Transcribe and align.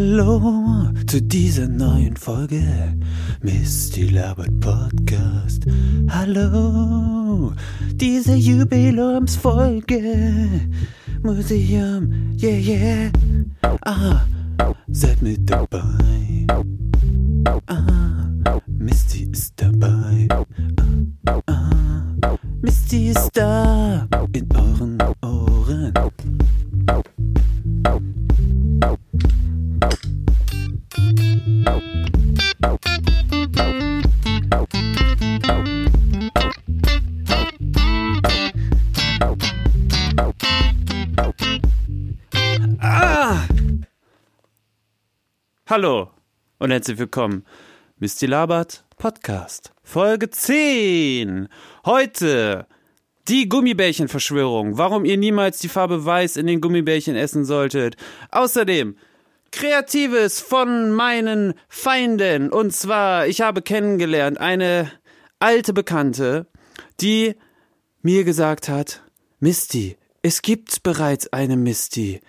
Hallo 0.00 0.88
zu 1.06 1.20
dieser 1.20 1.68
neuen 1.68 2.16
Folge 2.16 2.96
Misty 3.42 4.08
Labert 4.08 4.58
Podcast. 4.58 5.66
Hallo, 6.08 7.52
diese 7.96 8.34
Jubiläumsfolge. 8.34 10.00
Museum, 11.22 12.32
yeah, 12.40 12.56
yeah. 12.56 13.10
Ah, 13.84 14.22
seid 14.88 15.20
mit 15.20 15.50
dabei. 15.50 16.46
Ah, 17.66 18.30
Misty 18.78 19.28
ist 19.30 19.52
dabei. 19.56 20.28
Ah, 21.26 21.42
ah, 21.46 22.38
Misty 22.62 23.10
ist 23.10 23.32
da 23.34 23.69
Hallo 45.70 46.10
und 46.58 46.72
herzlich 46.72 46.98
willkommen. 46.98 47.46
Misty 48.00 48.26
Labert 48.26 48.84
Podcast. 48.96 49.72
Folge 49.84 50.28
10. 50.28 51.46
Heute 51.86 52.66
die 53.28 53.48
Gummibärchenverschwörung. 53.48 54.78
Warum 54.78 55.04
ihr 55.04 55.16
niemals 55.16 55.60
die 55.60 55.68
Farbe 55.68 56.04
Weiß 56.04 56.36
in 56.36 56.48
den 56.48 56.60
Gummibärchen 56.60 57.14
essen 57.14 57.44
solltet. 57.44 57.96
Außerdem 58.32 58.96
Kreatives 59.52 60.40
von 60.40 60.90
meinen 60.90 61.54
Feinden. 61.68 62.50
Und 62.50 62.72
zwar, 62.72 63.28
ich 63.28 63.40
habe 63.40 63.62
kennengelernt 63.62 64.38
eine 64.38 64.90
alte 65.38 65.72
Bekannte, 65.72 66.48
die 67.00 67.36
mir 68.02 68.24
gesagt 68.24 68.68
hat, 68.68 69.04
Misty, 69.38 69.96
es 70.22 70.42
gibt 70.42 70.82
bereits 70.82 71.32
eine 71.32 71.56
Misty. 71.56 72.20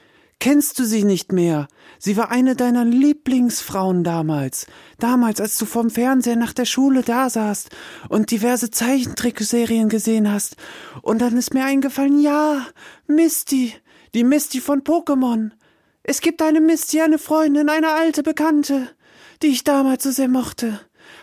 Kennst 0.41 0.79
du 0.79 0.85
sie 0.85 1.03
nicht 1.03 1.31
mehr? 1.31 1.67
Sie 1.99 2.17
war 2.17 2.31
eine 2.31 2.55
deiner 2.55 2.83
Lieblingsfrauen 2.83 4.03
damals. 4.03 4.65
Damals, 4.97 5.39
als 5.39 5.55
du 5.59 5.67
vom 5.67 5.91
Fernseher 5.91 6.35
nach 6.35 6.51
der 6.51 6.65
Schule 6.65 7.03
da 7.03 7.29
saßt 7.29 7.69
und 8.09 8.31
diverse 8.31 8.71
Zeichentrickserien 8.71 9.87
gesehen 9.87 10.31
hast. 10.31 10.55
Und 11.03 11.19
dann 11.21 11.37
ist 11.37 11.53
mir 11.53 11.63
eingefallen, 11.63 12.19
ja, 12.19 12.65
Misty, 13.05 13.75
die 14.15 14.23
Misty 14.23 14.61
von 14.61 14.81
Pokémon. 14.81 15.51
Es 16.01 16.21
gibt 16.21 16.41
eine 16.41 16.59
Misty, 16.59 17.01
eine 17.01 17.19
Freundin, 17.19 17.69
eine 17.69 17.91
alte 17.91 18.23
Bekannte, 18.23 18.89
die 19.43 19.49
ich 19.49 19.63
damals 19.63 20.01
so 20.01 20.09
sehr 20.09 20.27
mochte. 20.27 20.79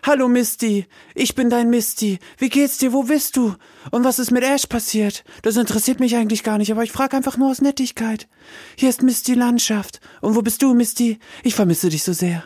Hallo 0.09 0.27
Misty, 0.27 0.87
ich 1.15 1.35
bin 1.35 1.51
dein 1.51 1.69
Misty. 1.69 2.19
Wie 2.39 2.49
geht's 2.49 2.79
dir? 2.79 2.95
Wo 2.95 3.03
bist 3.03 3.37
du? 3.37 3.57
Und 3.91 4.05
was 4.05 4.19
ist 4.19 4.31
mit 4.31 4.43
Ash 4.43 4.65
passiert? 4.65 5.23
Das 5.43 5.59
interessiert 5.59 6.01
mich 6.01 6.17
eigentlich 6.17 6.43
gar 6.43 6.57
nicht, 6.57 6.73
aber 6.73 6.83
ich 6.83 6.93
frage 6.93 7.15
einfach 7.15 7.37
nur 7.37 7.51
aus 7.51 7.61
Nettigkeit. 7.61 8.27
Hier 8.75 8.89
ist 8.89 9.03
Misty 9.03 9.35
Landschaft. 9.35 10.01
Und 10.23 10.35
wo 10.35 10.41
bist 10.41 10.63
du, 10.63 10.73
Misty? 10.73 11.19
Ich 11.43 11.55
vermisse 11.55 11.91
dich 11.91 12.05
so 12.05 12.15
sehr. 12.15 12.43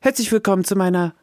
Herzlich 0.00 0.30
willkommen 0.30 0.64
zu 0.64 0.76
meiner 0.76 1.14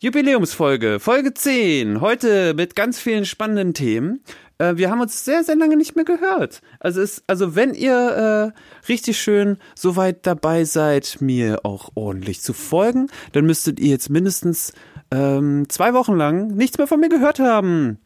Jubiläumsfolge, 0.00 1.00
Folge 1.00 1.32
10. 1.32 2.02
Heute 2.02 2.52
mit 2.52 2.76
ganz 2.76 2.98
vielen 2.98 3.24
spannenden 3.24 3.72
Themen. 3.72 4.22
Äh, 4.58 4.76
wir 4.76 4.90
haben 4.90 5.00
uns 5.00 5.24
sehr, 5.24 5.44
sehr 5.44 5.56
lange 5.56 5.76
nicht 5.76 5.96
mehr 5.96 6.04
gehört. 6.04 6.60
Also, 6.80 7.00
es, 7.00 7.22
also 7.26 7.54
wenn 7.54 7.74
ihr 7.74 8.52
äh, 8.54 8.88
richtig 8.88 9.18
schön 9.18 9.58
so 9.74 9.96
weit 9.96 10.26
dabei 10.26 10.64
seid, 10.64 11.18
mir 11.20 11.60
auch 11.64 11.90
ordentlich 11.94 12.40
zu 12.40 12.52
folgen, 12.52 13.08
dann 13.32 13.46
müsstet 13.46 13.80
ihr 13.80 13.90
jetzt 13.90 14.10
mindestens 14.10 14.72
ähm, 15.10 15.68
zwei 15.68 15.94
Wochen 15.94 16.14
lang 16.14 16.48
nichts 16.48 16.78
mehr 16.78 16.86
von 16.86 17.00
mir 17.00 17.08
gehört 17.08 17.38
haben. 17.40 17.98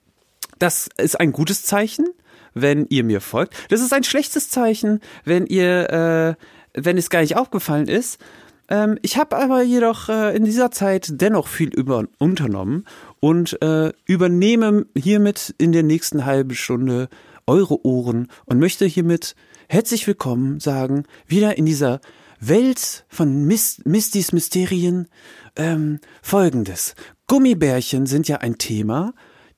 Das 0.59 0.89
ist 0.99 1.21
ein 1.21 1.33
gutes 1.33 1.63
Zeichen, 1.63 2.07
wenn 2.55 2.87
ihr 2.89 3.05
mir 3.05 3.21
folgt. 3.21 3.55
Das 3.71 3.81
ist 3.81 3.93
ein 3.93 4.05
schlechtes 4.05 4.51
Zeichen, 4.51 5.01
wenn 5.25 5.47
ihr, 5.47 6.37
äh, 6.75 6.81
wenn 6.81 6.99
es 6.99 7.11
gar 7.11 7.21
nicht 7.21 7.37
aufgefallen 7.37 7.89
ist. 7.89 8.19
Ähm, 8.69 8.99
ich 9.03 9.17
habe 9.17 9.37
aber 9.37 9.63
jedoch 9.63 10.09
äh, 10.09 10.37
in 10.37 10.45
dieser 10.45 10.71
Zeit 10.71 11.09
dennoch 11.11 11.49
viel 11.49 11.69
über 11.69 12.05
unternommen 12.19 12.85
und 13.21 13.61
äh, 13.63 13.93
übernehme 14.05 14.87
hiermit 14.97 15.55
in 15.59 15.73
der 15.73 15.83
nächsten 15.83 16.25
halben 16.25 16.55
Stunde 16.55 17.09
eure 17.47 17.85
Ohren 17.85 18.29
und 18.45 18.59
möchte 18.59 18.85
hiermit 18.85 19.35
herzlich 19.69 20.07
willkommen 20.07 20.61
sagen, 20.61 21.05
wieder 21.27 21.57
in 21.57 21.67
dieser 21.67 22.01
Welt 22.41 23.05
von 23.09 23.45
Mist, 23.45 23.87
Mistys 23.87 24.33
Mysterien. 24.33 25.09
Ähm, 25.57 25.99
Folgendes. 26.23 26.95
Gummibärchen 27.27 28.07
sind 28.07 28.29
ja 28.29 28.37
ein 28.37 28.59
Thema, 28.59 29.13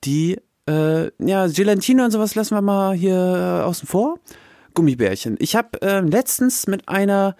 die, 0.04 0.38
äh, 0.66 1.10
ja, 1.18 1.46
Gelatine 1.46 2.04
und 2.04 2.10
sowas 2.10 2.34
lassen 2.34 2.54
wir 2.54 2.62
mal 2.62 2.94
hier 2.94 3.14
äh, 3.14 3.64
außen 3.64 3.86
vor. 3.86 4.18
Gummibärchen. 4.74 5.36
Ich 5.40 5.56
habe 5.56 5.82
äh, 5.82 6.00
letztens 6.00 6.66
mit 6.66 6.88
einer 6.88 7.36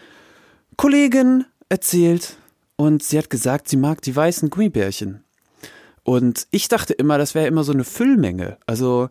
Kollegin 0.76 1.47
erzählt 1.70 2.36
und 2.76 3.03
sie 3.03 3.16
hat 3.16 3.31
gesagt, 3.31 3.69
sie 3.69 3.78
mag 3.78 4.03
die 4.03 4.14
weißen 4.14 4.50
Gummibärchen. 4.50 5.25
Und 6.03 6.47
ich 6.50 6.69
dachte 6.69 6.92
immer, 6.92 7.19
das 7.19 7.34
wäre 7.34 7.47
immer 7.47 7.64
so 7.64 7.72
eine 7.72 7.84
Füllmenge. 7.84 8.58
Also 8.66 9.08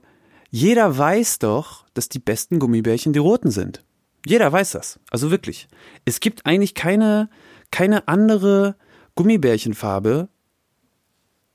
jeder 0.51 0.97
weiß 0.97 1.39
doch, 1.39 1.85
dass 1.93 2.09
die 2.09 2.19
besten 2.19 2.59
Gummibärchen 2.59 3.13
die 3.13 3.19
roten 3.19 3.51
sind. 3.51 3.83
Jeder 4.25 4.51
weiß 4.51 4.71
das. 4.71 4.99
Also 5.11 5.31
wirklich. 5.31 5.67
Es 6.05 6.19
gibt 6.19 6.45
eigentlich 6.45 6.73
keine, 6.73 7.29
keine 7.71 8.07
andere 8.07 8.75
Gummibärchenfarbe, 9.15 10.29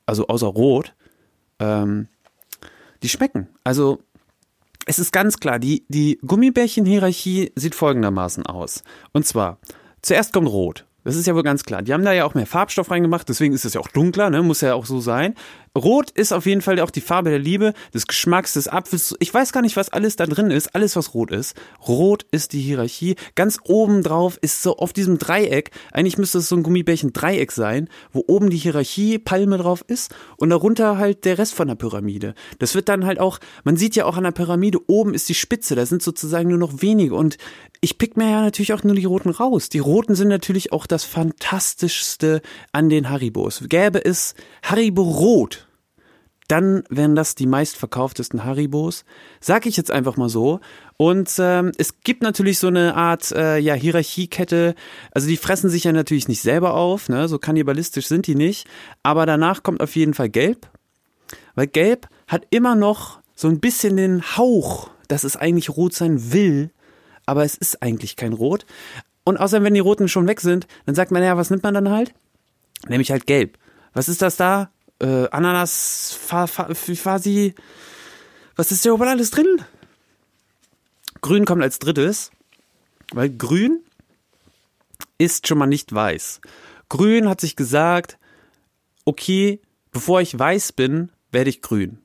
also 0.06 0.26
außer 0.28 0.46
Rot, 0.46 0.94
ähm, 1.58 2.08
die 3.02 3.08
schmecken. 3.08 3.48
Also 3.64 4.00
es 4.86 4.98
ist 4.98 5.12
ganz 5.12 5.40
klar, 5.40 5.58
die, 5.58 5.84
die 5.88 6.18
Gummibärchen-Hierarchie 6.26 7.52
sieht 7.54 7.74
folgendermaßen 7.74 8.46
aus. 8.46 8.82
Und 9.12 9.26
zwar, 9.26 9.58
zuerst 10.02 10.32
kommt 10.32 10.48
Rot. 10.48 10.86
Das 11.04 11.16
ist 11.16 11.26
ja 11.26 11.34
wohl 11.34 11.42
ganz 11.42 11.64
klar. 11.64 11.82
Die 11.82 11.92
haben 11.92 12.04
da 12.04 12.12
ja 12.12 12.24
auch 12.24 12.34
mehr 12.34 12.46
Farbstoff 12.46 12.90
reingemacht, 12.90 13.28
deswegen 13.28 13.54
ist 13.54 13.64
es 13.64 13.74
ja 13.74 13.80
auch 13.80 13.88
dunkler, 13.88 14.30
ne? 14.30 14.42
Muss 14.42 14.62
ja 14.62 14.74
auch 14.74 14.86
so 14.86 15.00
sein. 15.00 15.34
Rot 15.76 16.12
ist 16.12 16.32
auf 16.32 16.46
jeden 16.46 16.60
Fall 16.60 16.78
auch 16.78 16.90
die 16.90 17.00
Farbe 17.00 17.30
der 17.30 17.40
Liebe, 17.40 17.74
des 17.92 18.06
Geschmacks, 18.06 18.52
des 18.52 18.68
Apfels. 18.68 19.16
Ich 19.18 19.34
weiß 19.34 19.52
gar 19.52 19.60
nicht, 19.60 19.76
was 19.76 19.88
alles 19.88 20.14
da 20.14 20.26
drin 20.26 20.52
ist. 20.52 20.74
Alles, 20.74 20.94
was 20.94 21.14
rot 21.14 21.32
ist. 21.32 21.56
Rot 21.88 22.24
ist 22.30 22.52
die 22.52 22.60
Hierarchie. 22.60 23.16
Ganz 23.34 23.58
oben 23.64 24.02
drauf 24.02 24.38
ist 24.40 24.62
so 24.62 24.76
auf 24.76 24.92
diesem 24.92 25.18
Dreieck. 25.18 25.72
Eigentlich 25.92 26.16
müsste 26.16 26.38
es 26.38 26.48
so 26.48 26.56
ein 26.56 26.62
Gummibärchen-Dreieck 26.62 27.50
sein, 27.50 27.88
wo 28.12 28.22
oben 28.28 28.50
die 28.50 28.56
Hierarchie 28.56 29.18
Palme 29.18 29.58
drauf 29.58 29.84
ist 29.88 30.14
und 30.36 30.50
darunter 30.50 30.96
halt 30.96 31.24
der 31.24 31.38
Rest 31.38 31.54
von 31.54 31.66
der 31.66 31.74
Pyramide. 31.74 32.34
Das 32.60 32.76
wird 32.76 32.88
dann 32.88 33.04
halt 33.04 33.18
auch, 33.18 33.40
man 33.64 33.76
sieht 33.76 33.96
ja 33.96 34.04
auch 34.04 34.16
an 34.16 34.24
der 34.24 34.30
Pyramide, 34.30 34.78
oben 34.86 35.12
ist 35.12 35.28
die 35.28 35.34
Spitze. 35.34 35.74
Da 35.74 35.86
sind 35.86 36.02
sozusagen 36.02 36.50
nur 36.50 36.58
noch 36.58 36.82
wenige 36.82 37.16
und 37.16 37.36
ich 37.80 37.98
pick 37.98 38.16
mir 38.16 38.30
ja 38.30 38.40
natürlich 38.40 38.72
auch 38.72 38.82
nur 38.82 38.94
die 38.94 39.04
roten 39.04 39.30
raus. 39.30 39.68
Die 39.68 39.78
roten 39.78 40.14
sind 40.14 40.28
natürlich 40.28 40.72
auch 40.72 40.86
das 40.86 41.04
fantastischste 41.04 42.40
an 42.72 42.88
den 42.88 43.10
Haribos. 43.10 43.64
Gäbe 43.68 44.02
es 44.02 44.34
Haribo 44.62 45.02
Rot, 45.02 45.63
dann 46.48 46.84
wären 46.90 47.14
das 47.14 47.34
die 47.34 47.46
meistverkauftesten 47.46 48.44
Haribos. 48.44 49.04
Sag 49.40 49.66
ich 49.66 49.76
jetzt 49.76 49.90
einfach 49.90 50.16
mal 50.16 50.28
so. 50.28 50.60
Und 50.96 51.32
ähm, 51.38 51.72
es 51.78 52.00
gibt 52.00 52.22
natürlich 52.22 52.58
so 52.58 52.66
eine 52.68 52.94
Art 52.94 53.32
äh, 53.32 53.58
ja, 53.58 53.74
Hierarchiekette. 53.74 54.74
Also 55.12 55.26
die 55.26 55.36
fressen 55.36 55.70
sich 55.70 55.84
ja 55.84 55.92
natürlich 55.92 56.28
nicht 56.28 56.42
selber 56.42 56.74
auf, 56.74 57.08
ne? 57.08 57.28
so 57.28 57.38
kannibalistisch 57.38 58.06
sind 58.06 58.26
die 58.26 58.34
nicht. 58.34 58.66
Aber 59.02 59.26
danach 59.26 59.62
kommt 59.62 59.80
auf 59.80 59.96
jeden 59.96 60.14
Fall 60.14 60.28
Gelb. 60.28 60.68
Weil 61.54 61.66
Gelb 61.66 62.08
hat 62.28 62.46
immer 62.50 62.74
noch 62.74 63.20
so 63.34 63.48
ein 63.48 63.60
bisschen 63.60 63.96
den 63.96 64.36
Hauch, 64.36 64.90
dass 65.08 65.24
es 65.24 65.36
eigentlich 65.36 65.70
rot 65.70 65.94
sein 65.94 66.32
will 66.32 66.70
aber 67.26 67.44
es 67.44 67.56
ist 67.56 67.82
eigentlich 67.82 68.16
kein 68.16 68.32
Rot. 68.32 68.66
Und 69.24 69.38
außerdem, 69.38 69.64
wenn 69.64 69.74
die 69.74 69.80
Roten 69.80 70.08
schon 70.08 70.28
weg 70.28 70.40
sind, 70.40 70.66
dann 70.86 70.94
sagt 70.94 71.10
man, 71.10 71.22
ja, 71.22 71.36
was 71.36 71.50
nimmt 71.50 71.62
man 71.62 71.74
dann 71.74 71.90
halt? 71.90 72.14
Nämlich 72.88 73.10
halt 73.10 73.26
gelb. 73.26 73.58
Was 73.94 74.08
ist 74.08 74.22
das 74.22 74.36
da? 74.36 74.70
Äh, 75.00 75.28
Ananas, 75.30 76.16
fa, 76.18 76.46
fa, 76.46 76.74
Fasi. 76.74 77.54
Was 78.56 78.70
ist 78.72 78.84
da 78.84 78.90
überall 78.90 79.10
alles 79.10 79.30
drin? 79.30 79.62
Grün 81.20 81.44
kommt 81.44 81.62
als 81.62 81.78
drittes, 81.78 82.30
weil 83.12 83.30
grün 83.30 83.80
ist 85.18 85.48
schon 85.48 85.58
mal 85.58 85.66
nicht 85.66 85.94
weiß. 85.94 86.40
Grün 86.88 87.28
hat 87.28 87.40
sich 87.40 87.56
gesagt, 87.56 88.18
okay, 89.04 89.60
bevor 89.90 90.20
ich 90.20 90.38
weiß 90.38 90.72
bin, 90.72 91.10
werde 91.32 91.50
ich 91.50 91.62
grün. 91.62 91.98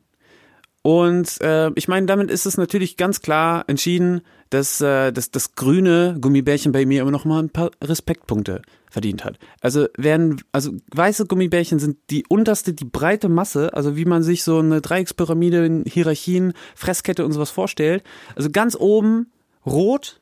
Und 0.81 1.41
äh, 1.41 1.71
ich 1.75 1.87
meine, 1.87 2.05
damit 2.05 2.31
ist 2.31 2.45
es 2.45 2.57
natürlich 2.57 2.95
ganz 2.97 3.21
klar 3.21 3.65
entschieden, 3.67 4.21
dass, 4.49 4.79
äh, 4.81 5.11
dass 5.11 5.29
das 5.29 5.55
grüne 5.55 6.17
Gummibärchen 6.19 6.71
bei 6.71 6.85
mir 6.85 7.01
immer 7.01 7.11
noch 7.11 7.25
mal 7.25 7.43
ein 7.43 7.49
paar 7.49 7.71
Respektpunkte 7.83 8.61
verdient 8.89 9.23
hat. 9.23 9.37
Also 9.61 9.87
werden, 9.97 10.41
also 10.51 10.71
weiße 10.93 11.25
Gummibärchen 11.25 11.79
sind 11.79 11.97
die 12.09 12.25
unterste, 12.27 12.73
die 12.73 12.85
breite 12.85 13.29
Masse, 13.29 13.73
also 13.73 13.95
wie 13.95 14.05
man 14.05 14.23
sich 14.23 14.43
so 14.43 14.59
eine 14.59 14.81
Dreieckspyramide 14.81 15.65
in 15.65 15.83
Hierarchien, 15.85 16.53
Fresskette 16.75 17.25
und 17.25 17.31
sowas 17.31 17.51
vorstellt. 17.51 18.03
Also 18.35 18.49
ganz 18.49 18.75
oben 18.75 19.31
rot, 19.65 20.21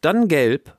dann 0.00 0.28
gelb, 0.28 0.76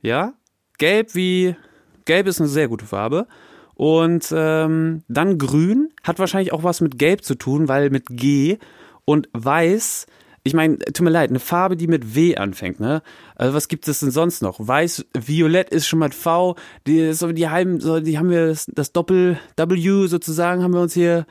ja, 0.00 0.34
gelb 0.78 1.14
wie, 1.14 1.56
gelb 2.04 2.26
ist 2.26 2.40
eine 2.40 2.48
sehr 2.48 2.68
gute 2.68 2.86
Farbe 2.86 3.26
und 3.74 4.32
ähm, 4.34 5.02
dann 5.08 5.38
grün, 5.38 5.92
hat 6.02 6.18
wahrscheinlich 6.18 6.52
auch 6.52 6.64
was 6.64 6.80
mit 6.80 6.98
gelb 6.98 7.24
zu 7.24 7.34
tun, 7.34 7.68
weil 7.68 7.90
mit 7.90 8.06
G 8.08 8.58
und 9.04 9.28
weiß 9.32 10.06
ich 10.48 10.54
meine, 10.54 10.78
tut 10.78 11.02
mir 11.02 11.10
leid, 11.10 11.30
eine 11.30 11.38
Farbe, 11.38 11.76
die 11.76 11.86
mit 11.86 12.14
W 12.14 12.36
anfängt, 12.36 12.80
ne? 12.80 13.02
Also 13.36 13.54
was 13.54 13.68
gibt 13.68 13.86
es 13.86 14.00
denn 14.00 14.10
sonst 14.10 14.42
noch? 14.42 14.58
Weiß, 14.58 15.04
Violett 15.14 15.70
ist 15.70 15.86
schon 15.86 15.98
mal 15.98 16.10
V, 16.10 16.56
die, 16.86 17.12
so 17.12 17.30
die 17.32 17.48
halben, 17.48 17.80
so, 17.80 18.00
die 18.00 18.18
haben 18.18 18.30
wir 18.30 18.48
das, 18.48 18.66
das 18.66 18.92
Doppel 18.92 19.38
W 19.56 20.06
sozusagen, 20.06 20.62
haben 20.62 20.72
wir 20.72 20.80
uns 20.80 20.94
hier 20.94 21.26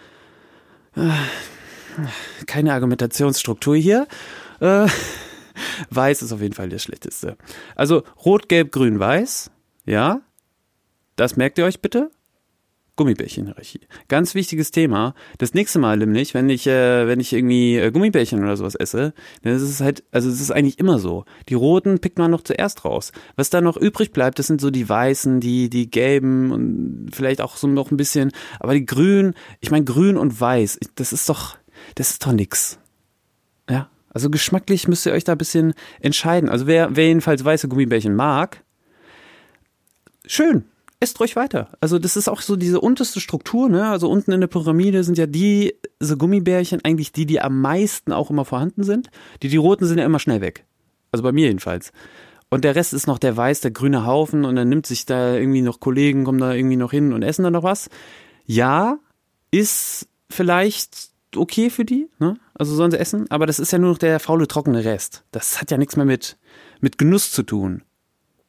äh, 0.96 1.10
keine 2.46 2.74
Argumentationsstruktur 2.74 3.76
hier. 3.76 4.08
Äh, 4.60 4.88
weiß 5.90 6.22
ist 6.22 6.32
auf 6.32 6.42
jeden 6.42 6.54
Fall 6.54 6.70
der 6.70 6.80
schlechteste. 6.80 7.38
Also 7.76 8.04
Rot, 8.24 8.50
Gelb, 8.50 8.72
Grün, 8.72 9.00
Weiß, 9.00 9.52
ja. 9.86 10.22
Das 11.16 11.36
merkt 11.36 11.58
ihr 11.58 11.66
euch 11.66 11.82
bitte. 11.82 12.12
Gummibärchenhierarchie. 12.98 13.82
Ganz 14.10 14.36
wichtiges 14.36 14.72
Thema. 14.72 15.14
Das 15.38 15.54
nächste 15.54 15.80
Mal 15.80 15.98
nämlich, 15.98 16.34
wenn 16.34 16.50
ich, 16.50 16.68
äh, 16.68 17.08
wenn 17.08 17.22
ich 17.22 17.32
irgendwie 17.32 17.78
äh, 17.78 17.92
Gummibärchen 17.92 18.44
oder 18.44 18.58
sowas 18.58 18.76
esse, 18.76 19.14
dann 19.44 19.56
ist 19.56 19.62
es 19.62 19.80
halt, 19.80 20.04
also 20.12 20.30
es 20.30 20.42
ist 20.42 20.52
eigentlich 20.52 20.80
immer 20.80 21.00
so. 21.00 21.24
Die 21.48 21.54
roten 21.54 22.00
pickt 22.00 22.18
man 22.18 22.32
noch 22.32 22.42
zuerst 22.42 22.84
raus. 22.84 23.14
Was 23.38 23.50
da 23.50 23.62
noch 23.62 23.78
übrig 23.78 24.12
bleibt, 24.12 24.40
das 24.40 24.48
sind 24.48 24.60
so 24.60 24.70
die 24.70 24.90
weißen, 24.90 25.40
die, 25.40 25.70
die 25.70 25.90
gelben 25.90 26.52
und 26.52 27.10
vielleicht 27.14 27.40
auch 27.40 27.56
so 27.56 27.68
noch 27.68 27.92
ein 27.92 27.98
bisschen, 27.98 28.32
aber 28.60 28.74
die 28.74 28.86
grünen, 28.86 29.34
ich 29.62 29.72
meine 29.72 29.86
grün 29.86 30.18
und 30.18 30.42
weiß, 30.42 30.80
das 30.96 31.14
ist 31.14 31.30
doch, 31.30 31.56
das 31.96 32.12
ist 32.12 32.26
doch 32.26 32.34
nix. 32.34 32.80
Ja. 33.70 33.90
Also 34.10 34.32
geschmacklich 34.32 34.88
müsst 34.88 35.06
ihr 35.06 35.12
euch 35.12 35.26
da 35.26 35.34
ein 35.34 35.38
bisschen 35.38 35.74
entscheiden. 36.00 36.50
Also 36.50 36.66
wer, 36.66 36.96
wer 36.96 37.06
jedenfalls 37.06 37.46
weiße 37.46 37.68
Gummibärchen 37.68 38.16
mag, 38.16 38.64
schön 40.26 40.66
esst 41.00 41.20
ruhig 41.20 41.36
weiter. 41.36 41.70
Also 41.80 42.00
das 42.00 42.18
ist 42.18 42.28
auch 42.28 42.42
so 42.42 42.56
diese 42.56 42.82
unterste 42.82 43.20
Struktur, 43.20 43.70
ne? 43.70 43.90
Also 43.90 44.10
unten 44.10 44.32
in 44.32 44.42
der 44.42 44.48
Pyramide 44.48 45.04
sind 45.04 45.18
ja 45.18 45.28
die 45.28 45.76
so 46.00 46.18
Gummibärchen 46.18 46.82
eigentlich 46.84 47.12
die, 47.12 47.26
die 47.26 47.40
am 47.40 47.62
meisten 47.62 48.12
auch 48.12 48.30
immer 48.30 48.46
vorhanden 48.46 48.84
sind. 48.84 49.10
Die 49.44 49.50
die 49.50 49.58
roten 49.58 49.86
sind 49.86 50.00
ja 50.00 50.06
immer 50.06 50.20
schnell 50.20 50.42
weg. 50.42 50.66
Also 51.12 51.24
bei 51.24 51.32
mir 51.32 51.48
jedenfalls. 51.48 51.92
Und 52.50 52.64
der 52.64 52.76
Rest 52.76 52.94
ist 52.94 53.08
noch 53.08 53.20
der 53.20 53.36
weiß, 53.36 53.62
der 53.62 53.72
grüne 53.72 54.06
Haufen 54.06 54.46
und 54.46 54.56
dann 54.56 54.70
nimmt 54.70 54.86
sich 54.86 55.06
da 55.06 55.36
irgendwie 55.36 55.62
noch 55.62 55.80
Kollegen, 55.80 56.24
kommen 56.24 56.40
da 56.40 56.54
irgendwie 56.54 56.78
noch 56.78 56.92
hin 56.92 57.14
und 57.14 57.22
essen 57.22 57.44
da 57.44 57.52
noch 57.52 57.64
was. 57.64 57.90
Ja, 58.46 59.00
ist 59.52 60.08
vielleicht 60.30 61.12
okay 61.36 61.70
für 61.70 61.86
die, 61.86 62.10
ne? 62.20 62.38
Also 62.54 62.74
sollen 62.74 62.92
sie 62.92 63.00
essen, 63.00 63.30
aber 63.30 63.46
das 63.46 63.60
ist 63.60 63.72
ja 63.72 63.78
nur 63.78 63.92
noch 63.92 63.98
der 63.98 64.20
faule, 64.20 64.48
trockene 64.48 64.84
Rest. 64.84 65.24
Das 65.32 65.62
hat 65.62 65.72
ja 65.72 65.78
nichts 65.78 65.96
mehr 65.96 66.06
mit, 66.06 66.38
mit 66.80 66.98
Genuss 66.98 67.32
zu 67.32 67.44
tun. 67.44 67.84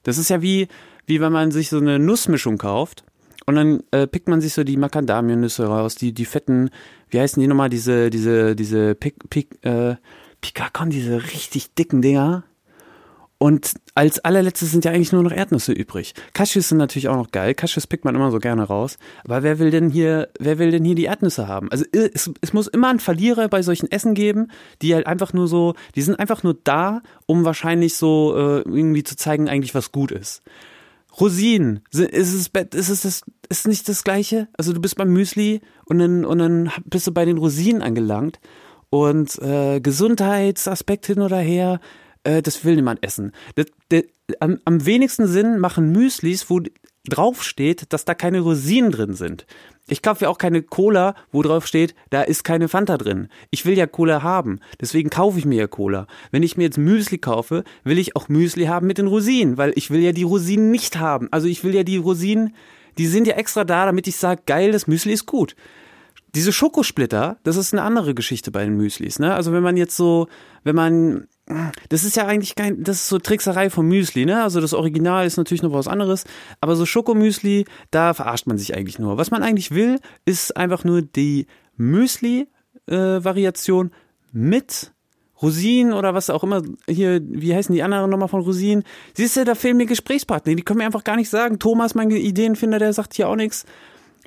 Das 0.05 0.17
ist 0.17 0.31
ja 0.31 0.41
wie, 0.43 0.69
wie 1.09 1.21
wenn 1.21 1.33
man 1.33 1.51
sich 1.51 1.71
so 1.71 1.79
eine 1.79 1.99
Nussmischung 1.99 2.59
kauft 2.59 3.03
und 3.47 3.57
dann 3.57 3.83
äh, 3.93 4.07
pickt 4.07 4.29
man 4.29 4.43
sich 4.43 4.53
so 4.53 4.63
die 4.63 4.77
Macadamianüsse 4.77 5.67
raus, 5.67 5.95
die, 5.95 6.13
die 6.13 6.27
fetten, 6.27 6.69
wie 7.09 7.19
heißen 7.19 7.41
die 7.41 7.49
nochmal, 7.49 7.71
diese, 7.71 8.11
diese, 8.11 8.55
diese 8.55 8.95
Pick, 8.95 9.31
Pick, 9.31 9.65
äh, 9.65 9.97
Pikakon, 10.43 10.91
diese 10.91 11.23
richtig 11.23 11.75
dicken 11.75 12.03
Dinger. 12.03 12.45
Und 13.39 13.75
als 13.95 14.19
allerletztes 14.19 14.73
sind 14.73 14.85
ja 14.85 14.91
eigentlich 14.91 15.13
nur 15.13 15.23
noch 15.23 15.33
Erdnüsse 15.33 15.73
übrig. 15.73 16.13
Cashews 16.35 16.69
sind 16.69 16.79
natürlich 16.79 17.09
auch 17.09 17.17
noch 17.17 17.31
geil. 17.31 17.55
Cashews 17.55 17.87
pickt 17.87 18.05
man 18.05 18.17
immer 18.17 18.33
so 18.33 18.39
gerne 18.39 18.65
raus. 18.65 18.99
Aber 19.25 19.45
wer 19.45 19.61
will 19.61 19.71
denn 19.71 19.91
hier, 19.91 20.29
wer 20.39 20.59
will 20.59 20.73
denn 20.73 20.85
hier 20.85 20.97
die 20.97 21.05
Erdnüsse 21.05 21.49
haben? 21.49 21.71
Also 21.71 21.85
es, 21.93 22.31
es 22.41 22.53
muss 22.53 22.67
immer 22.67 22.89
einen 22.89 23.01
Verlierer 23.01 23.49
bei 23.49 23.63
solchen 23.63 23.91
Essen 23.91 24.15
geben, 24.15 24.49
die 24.83 24.95
halt 24.95 25.07
einfach 25.07 25.33
nur 25.33 25.47
so, 25.47 25.75
die 25.95 26.03
sind 26.03 26.19
einfach 26.19 26.43
nur 26.43 26.59
da, 26.65 27.01
um 27.27 27.45
wahrscheinlich 27.45 27.95
so 27.97 28.35
äh, 28.37 28.61
irgendwie 28.63 29.05
zu 29.05 29.17
zeigen, 29.17 29.49
eigentlich 29.49 29.75
was 29.75 29.93
gut 29.93 30.11
ist. 30.11 30.43
Rosinen, 31.21 31.81
ist 31.91 32.33
es, 32.33 32.49
ist 32.75 32.89
es 32.89 33.01
das, 33.03 33.23
ist 33.49 33.69
nicht 33.69 33.89
das 33.89 34.05
Gleiche? 34.05 34.49
Also 34.57 34.73
du 34.73 34.81
bist 34.81 34.97
beim 34.97 35.13
Müsli 35.13 35.61
und 35.87 35.99
dann, 35.99 36.25
und 36.25 36.39
dann 36.39 36.71
bist 36.85 37.07
du 37.07 37.13
bei 37.13 37.25
den 37.25 37.39
Rosinen 37.39 37.83
angelangt 37.83 38.39
und 38.91 39.39
äh, 39.41 39.81
Gesundheitsaspekt 39.81 41.07
hin 41.07 41.21
oder 41.21 41.39
her, 41.39 41.81
äh, 42.25 42.43
das 42.43 42.65
will 42.65 42.77
niemand 42.77 43.03
essen. 43.03 43.33
Das, 43.55 43.67
das, 43.89 44.05
am, 44.41 44.59
am 44.65 44.85
wenigsten 44.87 45.27
Sinn 45.27 45.59
machen 45.59 45.93
Müslis, 45.93 46.51
wo 46.51 46.61
draufsteht, 47.09 47.93
dass 47.93 48.05
da 48.05 48.15
keine 48.15 48.41
Rosinen 48.41 48.91
drin 48.91 49.15
sind. 49.15 49.47
Ich 49.89 50.03
kaufe 50.03 50.25
ja 50.25 50.31
auch 50.31 50.39
keine 50.39 50.63
Cola, 50.63 51.15
wo 51.33 51.43
drauf 51.43 51.67
steht, 51.67 51.95
da 52.11 52.23
ist 52.23 52.45
keine 52.45 52.69
Fanta 52.69 52.99
drin. 52.99 53.29
Ich 53.51 53.65
will 53.65 53.77
ja 53.77 53.87
Cola 53.87 54.23
haben, 54.23 54.61
deswegen 54.81 55.09
kaufe 55.09 55.39
ich 55.39 55.47
mir 55.47 55.57
ja 55.57 55.67
Cola. 55.67 56.07
Wenn 56.31 56.43
ich 56.43 56.57
mir 56.57 56.65
jetzt 56.65 56.79
Müsli 56.79 57.19
kaufe, 57.19 57.65
will 57.85 57.99
ich 57.99 58.15
auch 58.15 58.29
Müsli 58.29 58.67
haben 58.67 58.87
mit 58.87 58.99
den 58.99 59.07
Rosinen, 59.07 59.57
weil 59.57 59.73
ich 59.77 59.91
will 59.91 60.01
ja 60.01 60.13
die 60.13 60.25
Rosinen 60.25 60.71
nicht 60.71 60.99
haben. 60.99 61.29
Also 61.31 61.49
ich 61.49 61.65
will 61.65 61.75
ja 61.75 61.85
die 61.85 61.97
Rosinen, 61.97 62.55
die 62.99 63.07
sind 63.07 63.27
ja 63.27 63.35
extra 63.37 63.65
da, 63.65 63.87
damit 63.87 64.07
ich 64.07 64.17
sage, 64.17 64.43
geil, 64.45 64.73
das 64.73 64.87
Müsli 64.87 65.13
ist 65.13 65.27
gut. 65.27 65.57
Diese 66.35 66.53
Schokosplitter, 66.53 67.39
das 67.43 67.57
ist 67.57 67.73
eine 67.73 67.83
andere 67.83 68.15
Geschichte 68.15 68.51
bei 68.51 68.65
den 68.65 68.77
Müslis. 68.77 69.19
Ne? 69.19 69.33
Also 69.33 69.53
wenn 69.53 69.63
man 69.63 69.79
jetzt 69.79 69.97
so, 69.97 70.29
wenn 70.65 70.77
man 70.77 71.27
das 71.89 72.05
ist 72.05 72.17
ja 72.17 72.27
eigentlich 72.27 72.55
kein, 72.55 72.85
das 72.85 72.97
ist 72.97 73.09
so 73.09 73.19
Trickserei 73.19 73.71
vom 73.71 73.89
Müsli, 73.89 74.27
ne? 74.27 74.43
Also 74.43 74.61
das 74.61 74.75
Original 74.75 75.27
ist 75.27 75.39
natürlich 75.39 75.63
noch 75.63 75.73
was 75.73 75.89
anderes, 75.89 76.25
aber 76.61 76.77
so 76.77 76.85
Schokomüsli, 76.85 77.65
da 77.91 78.13
verarscht 78.15 78.47
man 78.47 78.59
sich 78.59 78.77
eigentlich 78.77 78.99
nur. 78.99 79.17
Was 79.17 79.31
man 79.31 79.43
eigentlich 79.43 79.71
will, 79.71 79.99
ist 80.25 80.57
einfach 80.57 80.85
nur 80.85 81.03
die 81.03 81.47
Müsli-Variation 81.77 83.93
mit 84.33 84.93
Rosinen 85.41 85.93
oder 85.93 86.15
was 86.15 86.31
auch 86.31 86.43
immer 86.43 86.63
hier, 86.89 87.21
wie 87.25 87.55
heißen 87.55 87.75
die 87.75 87.83
anderen 87.83 88.11
nochmal 88.11 88.29
von 88.29 88.43
Rosinen? 88.43 88.85
Siehst 89.15 89.37
du, 89.37 89.45
da 89.45 89.55
fehlen 89.55 89.77
mir 89.77 89.87
Gesprächspartner, 89.87 90.55
die 90.55 90.63
können 90.63 90.79
mir 90.79 90.87
einfach 90.87 91.05
gar 91.05 91.17
nicht 91.17 91.31
sagen. 91.31 91.59
Thomas, 91.59 91.95
mein 91.95 92.11
Ideenfinder, 92.11 92.79
der 92.79 92.93
sagt 92.93 93.15
hier 93.15 93.29
auch 93.29 93.37
nichts 93.37 93.65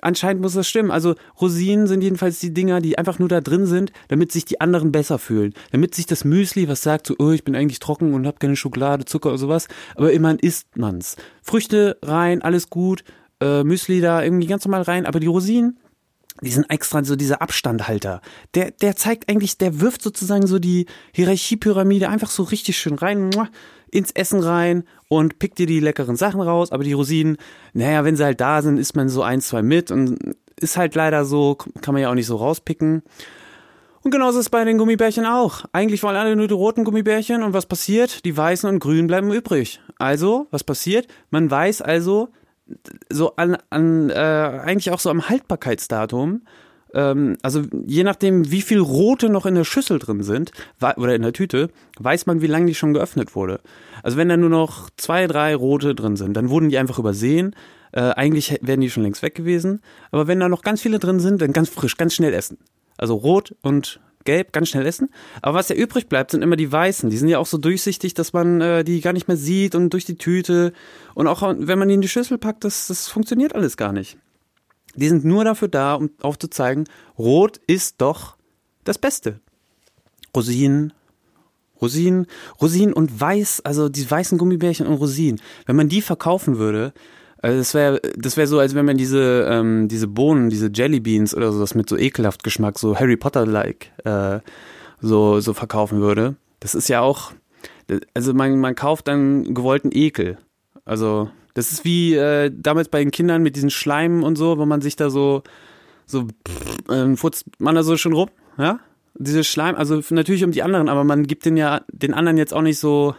anscheinend 0.01 0.41
muss 0.41 0.53
das 0.53 0.67
stimmen. 0.67 0.91
Also 0.91 1.15
Rosinen 1.39 1.87
sind 1.87 2.01
jedenfalls 2.01 2.39
die 2.39 2.53
Dinger, 2.53 2.81
die 2.81 2.97
einfach 2.97 3.19
nur 3.19 3.29
da 3.29 3.41
drin 3.41 3.65
sind, 3.65 3.91
damit 4.07 4.31
sich 4.31 4.45
die 4.45 4.61
anderen 4.61 4.91
besser 4.91 5.19
fühlen. 5.19 5.53
Damit 5.71 5.95
sich 5.95 6.05
das 6.05 6.25
Müsli, 6.25 6.67
was 6.67 6.81
sagt 6.81 7.07
so, 7.07 7.15
oh, 7.19 7.31
ich 7.31 7.43
bin 7.43 7.55
eigentlich 7.55 7.79
trocken 7.79 8.13
und 8.13 8.27
habe 8.27 8.39
keine 8.39 8.55
Schokolade, 8.55 9.05
Zucker 9.05 9.29
oder 9.29 9.37
sowas, 9.37 9.67
aber 9.95 10.11
immerhin 10.11 10.39
isst 10.39 10.77
man's. 10.77 11.15
Früchte 11.41 11.97
rein, 12.01 12.41
alles 12.41 12.69
gut, 12.69 13.03
äh, 13.41 13.63
Müsli 13.63 14.01
da 14.01 14.23
irgendwie 14.23 14.47
ganz 14.47 14.65
normal 14.65 14.83
rein, 14.83 15.05
aber 15.05 15.19
die 15.19 15.27
Rosinen, 15.27 15.79
die 16.41 16.51
sind 16.51 16.69
extra 16.69 17.03
so 17.03 17.15
dieser 17.15 17.41
Abstandhalter. 17.41 18.21
Der, 18.55 18.71
der 18.71 18.95
zeigt 18.95 19.29
eigentlich, 19.29 19.57
der 19.57 19.79
wirft 19.79 20.01
sozusagen 20.01 20.47
so 20.47 20.59
die 20.59 20.87
Hierarchiepyramide 21.13 22.09
einfach 22.09 22.31
so 22.31 22.43
richtig 22.43 22.77
schön 22.77 22.95
rein 22.95 23.29
ins 23.91 24.11
Essen 24.11 24.41
rein 24.41 24.83
und 25.07 25.37
pickt 25.37 25.59
dir 25.59 25.67
die 25.67 25.79
leckeren 25.79 26.15
Sachen 26.15 26.41
raus, 26.41 26.71
aber 26.71 26.83
die 26.83 26.93
Rosinen, 26.93 27.37
naja, 27.73 28.03
wenn 28.03 28.15
sie 28.15 28.23
halt 28.23 28.41
da 28.41 28.61
sind, 28.61 28.77
isst 28.77 28.95
man 28.95 29.09
so 29.09 29.21
ein, 29.21 29.41
zwei 29.41 29.61
mit 29.61 29.91
und 29.91 30.17
ist 30.59 30.77
halt 30.77 30.95
leider 30.95 31.25
so, 31.25 31.55
kann 31.81 31.93
man 31.93 32.01
ja 32.01 32.09
auch 32.09 32.15
nicht 32.15 32.27
so 32.27 32.37
rauspicken. 32.37 33.03
Und 34.03 34.11
genauso 34.11 34.39
ist 34.39 34.45
es 34.45 34.49
bei 34.49 34.63
den 34.63 34.79
Gummibärchen 34.79 35.25
auch. 35.25 35.65
Eigentlich 35.73 36.01
wollen 36.01 36.15
alle 36.15 36.35
nur 36.35 36.47
die 36.47 36.55
roten 36.55 36.83
Gummibärchen 36.83 37.43
und 37.43 37.53
was 37.53 37.67
passiert? 37.67 38.25
Die 38.25 38.35
weißen 38.35 38.67
und 38.67 38.79
grünen 38.79 39.05
bleiben 39.05 39.31
übrig. 39.31 39.79
Also, 39.99 40.47
was 40.49 40.63
passiert? 40.63 41.07
Man 41.29 41.51
weiß 41.51 41.83
also 41.83 42.29
so 43.09 43.35
an, 43.35 43.57
an 43.69 44.09
äh, 44.09 44.13
eigentlich 44.13 44.91
auch 44.91 44.99
so 44.99 45.09
am 45.09 45.29
Haltbarkeitsdatum, 45.29 46.41
ähm, 46.93 47.37
also 47.41 47.63
je 47.85 48.03
nachdem, 48.03 48.51
wie 48.51 48.61
viel 48.61 48.79
rote 48.79 49.29
noch 49.29 49.45
in 49.45 49.55
der 49.55 49.63
Schüssel 49.63 49.99
drin 49.99 50.23
sind 50.23 50.51
oder 50.81 51.15
in 51.15 51.21
der 51.21 51.33
Tüte, 51.33 51.69
weiß 51.99 52.25
man, 52.25 52.41
wie 52.41 52.47
lange 52.47 52.65
die 52.65 52.75
schon 52.75 52.93
geöffnet 52.93 53.35
wurde. 53.35 53.61
Also 54.03 54.17
wenn 54.17 54.29
da 54.29 54.37
nur 54.37 54.49
noch 54.49 54.89
zwei, 54.97 55.27
drei 55.27 55.55
rote 55.55 55.95
drin 55.95 56.15
sind, 56.15 56.35
dann 56.35 56.49
wurden 56.49 56.69
die 56.69 56.77
einfach 56.77 56.99
übersehen. 56.99 57.55
Äh, 57.91 58.01
eigentlich 58.01 58.57
wären 58.61 58.81
die 58.81 58.89
schon 58.89 59.03
längst 59.03 59.21
weg 59.21 59.35
gewesen. 59.35 59.81
Aber 60.11 60.27
wenn 60.27 60.39
da 60.39 60.49
noch 60.49 60.63
ganz 60.63 60.81
viele 60.81 60.99
drin 60.99 61.19
sind, 61.19 61.41
dann 61.41 61.53
ganz 61.53 61.69
frisch, 61.69 61.97
ganz 61.97 62.13
schnell 62.13 62.33
essen. 62.33 62.57
Also 62.97 63.15
rot 63.15 63.55
und 63.61 63.99
gelb, 64.23 64.53
ganz 64.53 64.69
schnell 64.69 64.85
essen. 64.85 65.09
Aber 65.41 65.57
was 65.57 65.69
ja 65.69 65.75
übrig 65.75 66.07
bleibt, 66.07 66.31
sind 66.31 66.41
immer 66.41 66.55
die 66.55 66.71
weißen. 66.71 67.09
Die 67.09 67.17
sind 67.17 67.27
ja 67.27 67.39
auch 67.39 67.45
so 67.45 67.57
durchsichtig, 67.57 68.13
dass 68.13 68.33
man 68.33 68.61
äh, 68.61 68.83
die 68.83 69.01
gar 69.01 69.13
nicht 69.13 69.27
mehr 69.27 69.37
sieht 69.37 69.75
und 69.75 69.91
durch 69.91 70.05
die 70.05 70.17
Tüte. 70.17 70.73
Und 71.13 71.27
auch 71.27 71.41
wenn 71.41 71.79
man 71.79 71.87
die 71.87 71.95
in 71.95 72.01
die 72.01 72.07
Schüssel 72.07 72.37
packt, 72.37 72.63
das, 72.63 72.87
das 72.87 73.07
funktioniert 73.07 73.55
alles 73.55 73.77
gar 73.77 73.93
nicht. 73.93 74.17
Die 74.95 75.07
sind 75.07 75.23
nur 75.23 75.45
dafür 75.45 75.67
da, 75.67 75.95
um 75.95 76.09
aufzuzeigen, 76.21 76.85
Rot 77.17 77.59
ist 77.67 78.01
doch 78.01 78.35
das 78.83 78.97
Beste. 78.97 79.39
Rosinen, 80.35 80.93
Rosinen, 81.81 82.27
Rosinen 82.61 82.93
und 82.93 83.19
Weiß, 83.19 83.61
also 83.61 83.89
die 83.89 84.09
weißen 84.09 84.37
Gummibärchen 84.37 84.87
und 84.87 84.95
Rosinen. 84.95 85.41
Wenn 85.65 85.75
man 85.75 85.89
die 85.89 86.01
verkaufen 86.01 86.57
würde, 86.57 86.93
also 87.41 87.57
das 87.57 87.73
wäre 87.73 88.01
das 88.17 88.37
wäre 88.37 88.47
so, 88.47 88.59
als 88.59 88.75
wenn 88.75 88.85
man 88.85 88.97
diese 88.97 89.47
ähm, 89.49 89.87
diese 89.87 90.07
Bohnen, 90.07 90.49
diese 90.49 90.69
Jellybeans 90.71 91.35
oder 91.35 91.51
so, 91.51 91.59
das 91.59 91.75
mit 91.75 91.89
so 91.89 91.97
ekelhaft 91.97 92.43
Geschmack, 92.43 92.77
so 92.77 92.95
Harry 92.97 93.17
Potter-like 93.17 93.91
äh, 94.03 94.39
so 94.99 95.39
so 95.39 95.53
verkaufen 95.53 96.01
würde. 96.01 96.35
Das 96.59 96.75
ist 96.75 96.87
ja 96.87 97.01
auch, 97.01 97.31
also 98.13 98.33
man 98.33 98.59
man 98.59 98.75
kauft 98.75 99.07
dann 99.07 99.53
gewollten 99.53 99.89
Ekel. 99.91 100.37
Also 100.85 101.29
das 101.53 101.71
ist 101.71 101.83
wie 101.83 102.15
äh, 102.15 102.51
damals 102.53 102.89
bei 102.89 102.99
den 102.99 103.11
Kindern 103.11 103.43
mit 103.43 103.55
diesen 103.55 103.69
Schleimen 103.69 104.23
und 104.23 104.37
so, 104.37 104.57
wo 104.57 104.65
man 104.65 104.81
sich 104.81 104.95
da 104.95 105.09
so, 105.09 105.43
so, 106.05 106.27
äh, 106.89 107.15
furzt 107.15 107.45
man 107.59 107.75
da 107.75 107.83
so 107.83 107.97
schon 107.97 108.13
rum, 108.13 108.29
ja? 108.57 108.79
Diese 109.15 109.43
Schleim, 109.43 109.75
also 109.75 110.01
natürlich 110.09 110.43
um 110.45 110.51
die 110.51 110.63
anderen, 110.63 110.87
aber 110.87 111.03
man 111.03 111.27
gibt 111.27 111.45
den 111.45 111.57
ja 111.57 111.81
den 111.91 112.13
anderen 112.13 112.37
jetzt 112.37 112.53
auch 112.53 112.61
nicht 112.61 112.79
so. 112.79 113.15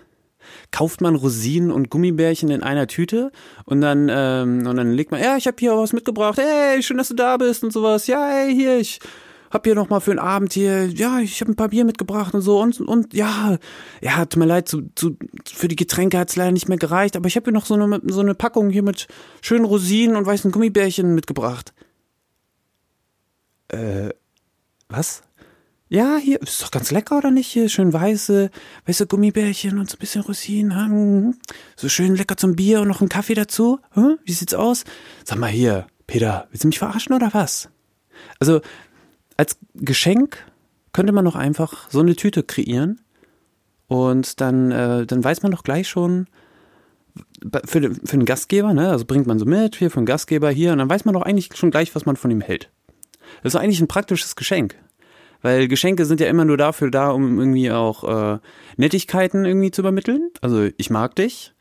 Kauft 0.70 1.00
man 1.00 1.14
Rosinen 1.14 1.70
und 1.70 1.90
Gummibärchen 1.90 2.50
in 2.50 2.62
einer 2.62 2.86
Tüte 2.86 3.32
und 3.64 3.80
dann 3.80 4.08
ähm, 4.10 4.66
und 4.66 4.76
dann 4.76 4.92
legt 4.92 5.10
man, 5.10 5.22
ja, 5.22 5.36
ich 5.36 5.46
habe 5.46 5.56
hier 5.58 5.76
was 5.76 5.92
mitgebracht, 5.92 6.38
hey, 6.38 6.82
schön, 6.82 6.98
dass 6.98 7.08
du 7.08 7.14
da 7.14 7.36
bist 7.36 7.64
und 7.64 7.72
sowas, 7.72 8.06
ja, 8.06 8.26
hey, 8.26 8.54
hier, 8.54 8.78
ich 8.78 9.00
hab 9.50 9.64
hier 9.64 9.74
noch 9.74 9.90
mal 9.90 10.00
für 10.00 10.12
den 10.12 10.18
Abend 10.18 10.52
hier, 10.52 10.86
ja, 10.86 11.18
ich 11.20 11.40
habe 11.40 11.52
ein 11.52 11.56
paar 11.56 11.68
Bier 11.68 11.84
mitgebracht 11.84 12.34
und 12.34 12.40
so 12.40 12.60
und 12.60 12.80
und 12.80 13.12
ja, 13.12 13.58
ja, 14.00 14.24
tut 14.24 14.38
mir 14.38 14.46
leid, 14.46 14.68
zu, 14.68 14.82
zu, 14.94 15.16
für 15.44 15.68
die 15.68 15.76
Getränke 15.76 16.18
hat's 16.18 16.36
leider 16.36 16.52
nicht 16.52 16.68
mehr 16.68 16.78
gereicht, 16.78 17.16
aber 17.16 17.26
ich 17.26 17.36
habe 17.36 17.44
hier 17.44 17.52
noch 17.52 17.66
so 17.66 17.74
eine 17.74 18.00
so 18.06 18.20
eine 18.20 18.34
Packung 18.34 18.70
hier 18.70 18.82
mit 18.82 19.08
schönen 19.42 19.64
Rosinen 19.64 20.16
und 20.16 20.26
weißen 20.26 20.50
Gummibärchen 20.50 21.14
mitgebracht. 21.14 21.74
Äh, 23.68 24.10
was? 24.88 25.22
Ja, 25.92 26.16
hier 26.16 26.40
ist 26.40 26.62
doch 26.62 26.70
ganz 26.70 26.90
lecker, 26.90 27.18
oder 27.18 27.30
nicht? 27.30 27.48
Hier 27.48 27.68
schön 27.68 27.92
weiße, 27.92 28.50
weiße 28.86 29.06
Gummibärchen 29.06 29.78
und 29.78 29.90
so 29.90 29.96
ein 29.96 29.98
bisschen 29.98 30.22
Rosinen. 30.22 30.74
Hm? 30.74 31.34
So 31.76 31.90
schön 31.90 32.16
lecker 32.16 32.38
zum 32.38 32.56
Bier 32.56 32.80
und 32.80 32.88
noch 32.88 33.02
einen 33.02 33.10
Kaffee 33.10 33.34
dazu. 33.34 33.78
Hm? 33.90 34.18
Wie 34.24 34.32
sieht's 34.32 34.54
aus? 34.54 34.84
Sag 35.22 35.36
mal 35.36 35.50
hier, 35.50 35.86
Peter, 36.06 36.48
willst 36.48 36.64
du 36.64 36.68
mich 36.68 36.78
verarschen 36.78 37.14
oder 37.14 37.34
was? 37.34 37.68
Also, 38.40 38.62
als 39.36 39.58
Geschenk 39.74 40.38
könnte 40.94 41.12
man 41.12 41.26
doch 41.26 41.36
einfach 41.36 41.90
so 41.90 42.00
eine 42.00 42.16
Tüte 42.16 42.42
kreieren 42.42 43.02
und 43.86 44.40
dann, 44.40 44.70
äh, 44.70 45.04
dann 45.04 45.22
weiß 45.22 45.42
man 45.42 45.52
doch 45.52 45.62
gleich 45.62 45.88
schon, 45.88 46.26
für 47.66 47.82
den, 47.82 47.96
für 47.96 48.16
den 48.16 48.24
Gastgeber, 48.24 48.72
ne, 48.72 48.88
also 48.88 49.04
bringt 49.04 49.26
man 49.26 49.38
so 49.38 49.44
mit, 49.44 49.76
hier 49.76 49.90
für 49.90 50.00
den 50.00 50.06
Gastgeber 50.06 50.48
hier, 50.48 50.72
und 50.72 50.78
dann 50.78 50.88
weiß 50.88 51.04
man 51.04 51.12
doch 51.12 51.20
eigentlich 51.20 51.50
schon 51.54 51.70
gleich, 51.70 51.94
was 51.94 52.06
man 52.06 52.16
von 52.16 52.30
ihm 52.30 52.40
hält. 52.40 52.70
Das 53.42 53.52
ist 53.52 53.60
eigentlich 53.60 53.82
ein 53.82 53.88
praktisches 53.88 54.36
Geschenk. 54.36 54.78
Weil 55.42 55.68
Geschenke 55.68 56.04
sind 56.04 56.20
ja 56.20 56.28
immer 56.28 56.44
nur 56.44 56.56
dafür 56.56 56.90
da, 56.90 57.10
um 57.10 57.38
irgendwie 57.38 57.70
auch 57.70 58.04
äh, 58.04 58.38
Nettigkeiten 58.76 59.44
irgendwie 59.44 59.72
zu 59.72 59.82
übermitteln. 59.82 60.30
Also 60.40 60.68
ich 60.76 60.88
mag 60.88 61.16
dich. 61.16 61.52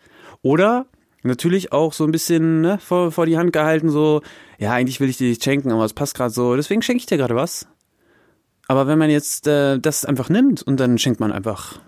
Oder 0.44 0.86
natürlich 1.24 1.72
auch 1.72 1.94
so 1.94 2.04
ein 2.04 2.12
bisschen 2.12 2.62
ne, 2.62 2.78
vor, 2.80 3.12
vor 3.12 3.26
die 3.26 3.38
Hand 3.38 3.54
gehalten, 3.54 3.90
so, 3.90 4.22
ja, 4.58 4.74
eigentlich 4.74 5.00
will 5.00 5.10
ich 5.10 5.18
dir 5.18 5.30
nicht 5.30 5.44
schenken, 5.44 5.72
aber 5.72 5.86
es 5.86 5.94
passt 5.94 6.16
gerade 6.16 6.34
so, 6.34 6.56
deswegen 6.56 6.82
schenke 6.82 7.00
ich 7.00 7.06
dir 7.06 7.18
gerade 7.18 7.36
was. 7.36 7.68
Aber 8.68 8.88
wenn 8.88 8.98
man 8.98 9.10
jetzt 9.10 9.48
äh, 9.48 9.80
das 9.80 10.06
einfach 10.06 10.30
nimmt 10.30 10.62
und 10.62 10.80
dann 10.80 10.98
schenkt 10.98 11.20
man 11.20 11.32
einfach 11.32 11.80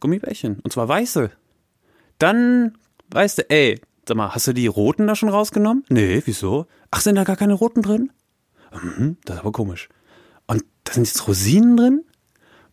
Gummibärchen, 0.00 0.60
und 0.60 0.72
zwar 0.72 0.88
weiße, 0.88 1.30
dann 2.18 2.78
weißt 3.10 3.38
du, 3.38 3.50
ey, 3.50 3.80
sag 4.06 4.16
mal, 4.16 4.34
hast 4.34 4.46
du 4.46 4.52
die 4.52 4.66
roten 4.66 5.06
da 5.06 5.16
schon 5.16 5.28
rausgenommen? 5.28 5.84
Nee, 5.88 6.22
wieso? 6.24 6.66
Ach, 6.90 7.00
sind 7.00 7.16
da 7.16 7.24
gar 7.24 7.36
keine 7.36 7.54
roten 7.54 7.82
drin? 7.82 8.12
Mhm, 8.72 9.16
das 9.24 9.36
ist 9.36 9.40
aber 9.40 9.52
komisch. 9.52 9.88
Da 10.84 10.92
sind 10.92 11.06
jetzt 11.06 11.26
Rosinen 11.28 11.76
drin? 11.76 12.04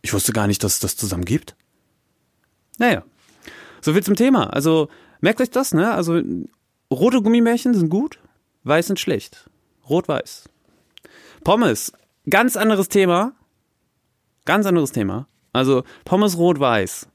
Ich 0.02 0.12
wusste 0.12 0.32
gar 0.32 0.46
nicht, 0.46 0.62
dass 0.64 0.74
es 0.74 0.80
das 0.80 0.96
zusammen 0.96 1.24
gibt. 1.24 1.56
Naja, 2.78 3.04
so 3.80 3.92
viel 3.92 4.02
zum 4.02 4.16
Thema. 4.16 4.52
Also 4.52 4.88
merkt 5.20 5.40
euch 5.40 5.50
das, 5.50 5.74
ne? 5.74 5.92
Also 5.92 6.20
rote 6.90 7.22
Gummibärchen 7.22 7.74
sind 7.74 7.88
gut, 7.88 8.18
weiß 8.64 8.88
sind 8.88 8.98
schlecht. 8.98 9.48
Rot-weiß. 9.88 10.48
Pommes, 11.44 11.92
ganz 12.28 12.56
anderes 12.56 12.88
Thema. 12.88 13.32
Ganz 14.44 14.66
anderes 14.66 14.92
Thema. 14.92 15.26
Also 15.52 15.84
Pommes 16.04 16.36
rot-weiß 16.38 17.08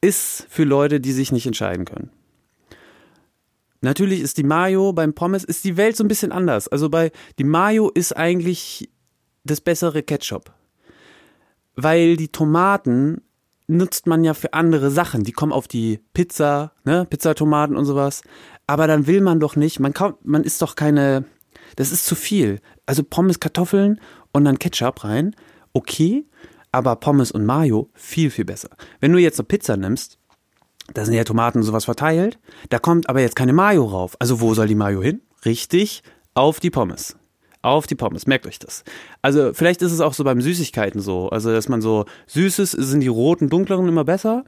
ist 0.00 0.46
für 0.48 0.64
Leute, 0.64 1.00
die 1.00 1.12
sich 1.12 1.32
nicht 1.32 1.46
entscheiden 1.46 1.84
können. 1.84 2.10
Natürlich 3.80 4.20
ist 4.20 4.38
die 4.38 4.44
Mayo 4.44 4.92
beim 4.92 5.14
Pommes 5.14 5.44
ist 5.44 5.64
die 5.64 5.76
Welt 5.76 5.96
so 5.96 6.04
ein 6.04 6.08
bisschen 6.08 6.32
anders. 6.32 6.68
Also 6.68 6.88
bei 6.88 7.12
die 7.38 7.44
Mayo 7.44 7.90
ist 7.90 8.16
eigentlich 8.16 8.90
das 9.44 9.60
bessere 9.60 10.02
Ketchup. 10.02 10.52
Weil 11.74 12.16
die 12.16 12.28
Tomaten 12.28 13.22
nutzt 13.68 14.06
man 14.06 14.24
ja 14.24 14.34
für 14.34 14.54
andere 14.54 14.90
Sachen. 14.90 15.22
Die 15.22 15.32
kommen 15.32 15.52
auf 15.52 15.68
die 15.68 16.00
Pizza, 16.14 16.72
ne, 16.84 17.06
Pizzatomaten 17.08 17.76
und 17.76 17.84
sowas. 17.84 18.22
Aber 18.66 18.86
dann 18.86 19.06
will 19.06 19.20
man 19.20 19.40
doch 19.40 19.56
nicht, 19.56 19.78
man 19.78 19.94
kauft, 19.94 20.24
man 20.24 20.42
isst 20.42 20.62
doch 20.62 20.74
keine, 20.74 21.24
das 21.76 21.92
ist 21.92 22.06
zu 22.06 22.14
viel. 22.14 22.60
Also 22.86 23.02
Pommes, 23.04 23.40
Kartoffeln 23.40 24.00
und 24.32 24.44
dann 24.44 24.58
Ketchup 24.58 25.04
rein. 25.04 25.36
Okay, 25.72 26.26
aber 26.72 26.96
Pommes 26.96 27.30
und 27.30 27.46
Mayo 27.46 27.90
viel, 27.94 28.30
viel 28.30 28.44
besser. 28.44 28.70
Wenn 29.00 29.12
du 29.12 29.18
jetzt 29.18 29.38
eine 29.38 29.46
Pizza 29.46 29.76
nimmst, 29.76 30.18
da 30.94 31.04
sind 31.04 31.14
ja 31.14 31.24
Tomaten 31.24 31.58
und 31.58 31.64
sowas 31.64 31.84
verteilt, 31.84 32.38
da 32.70 32.78
kommt 32.78 33.08
aber 33.08 33.20
jetzt 33.20 33.36
keine 33.36 33.52
Mayo 33.52 33.84
rauf. 33.84 34.16
Also 34.18 34.40
wo 34.40 34.54
soll 34.54 34.66
die 34.66 34.74
Mayo 34.74 35.02
hin? 35.02 35.20
Richtig, 35.44 36.02
auf 36.34 36.60
die 36.60 36.70
Pommes. 36.70 37.16
Auf 37.60 37.86
die 37.86 37.96
Pommes, 37.96 38.26
merkt 38.26 38.46
euch 38.46 38.58
das. 38.58 38.84
Also 39.20 39.52
vielleicht 39.52 39.82
ist 39.82 39.92
es 39.92 40.00
auch 40.00 40.14
so 40.14 40.22
beim 40.24 40.40
Süßigkeiten 40.40 41.00
so. 41.00 41.28
Also 41.30 41.52
dass 41.52 41.68
man 41.68 41.82
so 41.82 42.04
Süßes 42.26 42.72
sind 42.72 43.00
die 43.00 43.08
roten, 43.08 43.48
dunkleren 43.48 43.88
immer 43.88 44.04
besser. 44.04 44.44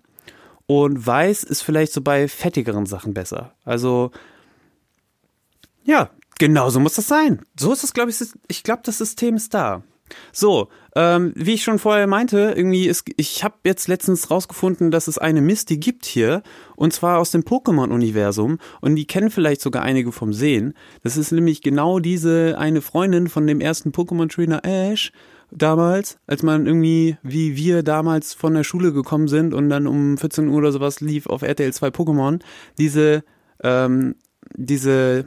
Und 0.66 1.04
weiß 1.04 1.42
ist 1.42 1.62
vielleicht 1.62 1.92
so 1.92 2.00
bei 2.00 2.28
fettigeren 2.28 2.86
Sachen 2.86 3.12
besser. 3.12 3.54
Also 3.64 4.12
ja, 5.84 6.10
genau 6.38 6.70
so 6.70 6.78
muss 6.78 6.94
das 6.94 7.08
sein. 7.08 7.42
So 7.58 7.72
ist 7.72 7.82
das, 7.82 7.92
glaube 7.92 8.10
ich, 8.10 8.16
ich 8.46 8.62
glaube, 8.62 8.82
das 8.84 8.98
System 8.98 9.34
ist 9.34 9.52
da. 9.54 9.82
So, 10.32 10.68
ähm, 10.96 11.32
wie 11.36 11.54
ich 11.54 11.62
schon 11.62 11.78
vorher 11.78 12.06
meinte, 12.06 12.54
irgendwie 12.56 12.86
ist, 12.86 13.04
ich 13.16 13.44
habe 13.44 13.56
jetzt 13.64 13.88
letztens 13.88 14.30
rausgefunden, 14.30 14.90
dass 14.90 15.08
es 15.08 15.18
eine 15.18 15.40
Misty 15.40 15.76
gibt 15.76 16.04
hier 16.04 16.42
und 16.76 16.92
zwar 16.92 17.18
aus 17.18 17.30
dem 17.30 17.42
Pokémon-Universum 17.42 18.58
und 18.80 18.96
die 18.96 19.06
kennen 19.06 19.30
vielleicht 19.30 19.60
sogar 19.60 19.82
einige 19.82 20.12
vom 20.12 20.32
Sehen. 20.32 20.74
Das 21.02 21.16
ist 21.16 21.30
nämlich 21.30 21.62
genau 21.62 22.00
diese 22.00 22.56
eine 22.58 22.80
Freundin 22.80 23.28
von 23.28 23.46
dem 23.46 23.60
ersten 23.60 23.90
Pokémon-Trainer 23.90 24.64
Ash 24.64 25.12
damals, 25.50 26.18
als 26.26 26.42
man 26.42 26.66
irgendwie, 26.66 27.16
wie 27.22 27.56
wir 27.56 27.82
damals 27.82 28.34
von 28.34 28.54
der 28.54 28.64
Schule 28.64 28.92
gekommen 28.92 29.28
sind 29.28 29.54
und 29.54 29.68
dann 29.68 29.86
um 29.86 30.16
14 30.18 30.48
Uhr 30.48 30.58
oder 30.58 30.72
sowas 30.72 31.00
lief 31.00 31.26
auf 31.26 31.42
RTL 31.42 31.72
2 31.72 31.88
Pokémon, 31.88 32.40
diese, 32.78 33.24
ähm, 33.62 34.14
diese 34.54 35.26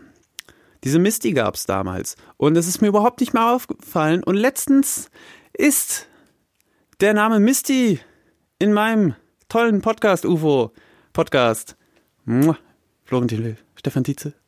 diese 0.84 1.00
Misty 1.00 1.32
gab's 1.32 1.66
damals. 1.66 2.16
Und 2.38 2.58
es 2.58 2.68
ist 2.68 2.82
mir 2.82 2.88
überhaupt 2.90 3.20
nicht 3.20 3.34
mehr 3.34 3.50
aufgefallen. 3.50 4.24
Und 4.24 4.36
letztens 4.36 5.10
ist 5.54 6.08
der 7.00 7.14
Name 7.14 7.40
Misty 7.40 8.00
in 8.60 8.74
meinem 8.74 9.16
tollen 9.50 9.82
Podcast, 9.82 10.26
UFO 10.26 10.72
Podcast. 11.14 11.76
Florentin 13.06 13.58
Stefan 13.76 14.04
Tietze 14.04 14.43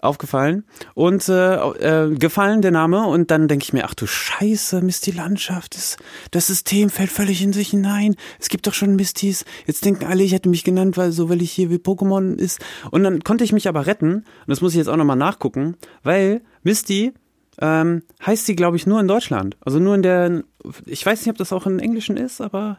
aufgefallen 0.00 0.64
und 0.94 1.28
äh, 1.28 1.56
äh, 1.56 2.14
gefallen 2.14 2.62
der 2.62 2.70
Name 2.70 3.06
und 3.06 3.30
dann 3.30 3.48
denke 3.48 3.64
ich 3.64 3.72
mir, 3.72 3.84
ach 3.84 3.94
du 3.94 4.06
Scheiße, 4.06 4.82
Misty 4.82 5.10
Landschaft, 5.10 5.76
das, 5.76 5.96
das 6.30 6.46
System 6.46 6.90
fällt 6.90 7.10
völlig 7.10 7.42
in 7.42 7.52
sich 7.52 7.70
hinein. 7.70 8.16
Es 8.38 8.48
gibt 8.48 8.66
doch 8.66 8.74
schon 8.74 8.96
Mistys. 8.96 9.44
Jetzt 9.66 9.84
denken 9.84 10.04
alle, 10.04 10.22
ich 10.22 10.32
hätte 10.32 10.48
mich 10.48 10.64
genannt, 10.64 10.96
weil 10.96 11.12
so, 11.12 11.28
weil 11.28 11.42
ich 11.42 11.52
hier 11.52 11.70
wie 11.70 11.76
Pokémon 11.76 12.36
ist. 12.36 12.64
Und 12.90 13.04
dann 13.04 13.22
konnte 13.22 13.44
ich 13.44 13.52
mich 13.52 13.68
aber 13.68 13.86
retten 13.86 14.14
und 14.14 14.24
das 14.48 14.60
muss 14.60 14.72
ich 14.72 14.78
jetzt 14.78 14.88
auch 14.88 14.96
nochmal 14.96 15.16
nachgucken, 15.16 15.76
weil 16.02 16.42
Misty 16.62 17.12
ähm, 17.58 18.02
heißt 18.24 18.46
sie, 18.46 18.56
glaube 18.56 18.76
ich, 18.76 18.86
nur 18.86 19.00
in 19.00 19.08
Deutschland. 19.08 19.56
Also 19.60 19.78
nur 19.78 19.94
in 19.94 20.02
der, 20.02 20.42
ich 20.84 21.04
weiß 21.04 21.20
nicht, 21.20 21.30
ob 21.30 21.38
das 21.38 21.52
auch 21.52 21.66
im 21.66 21.78
Englischen 21.78 22.16
ist, 22.16 22.40
aber 22.40 22.78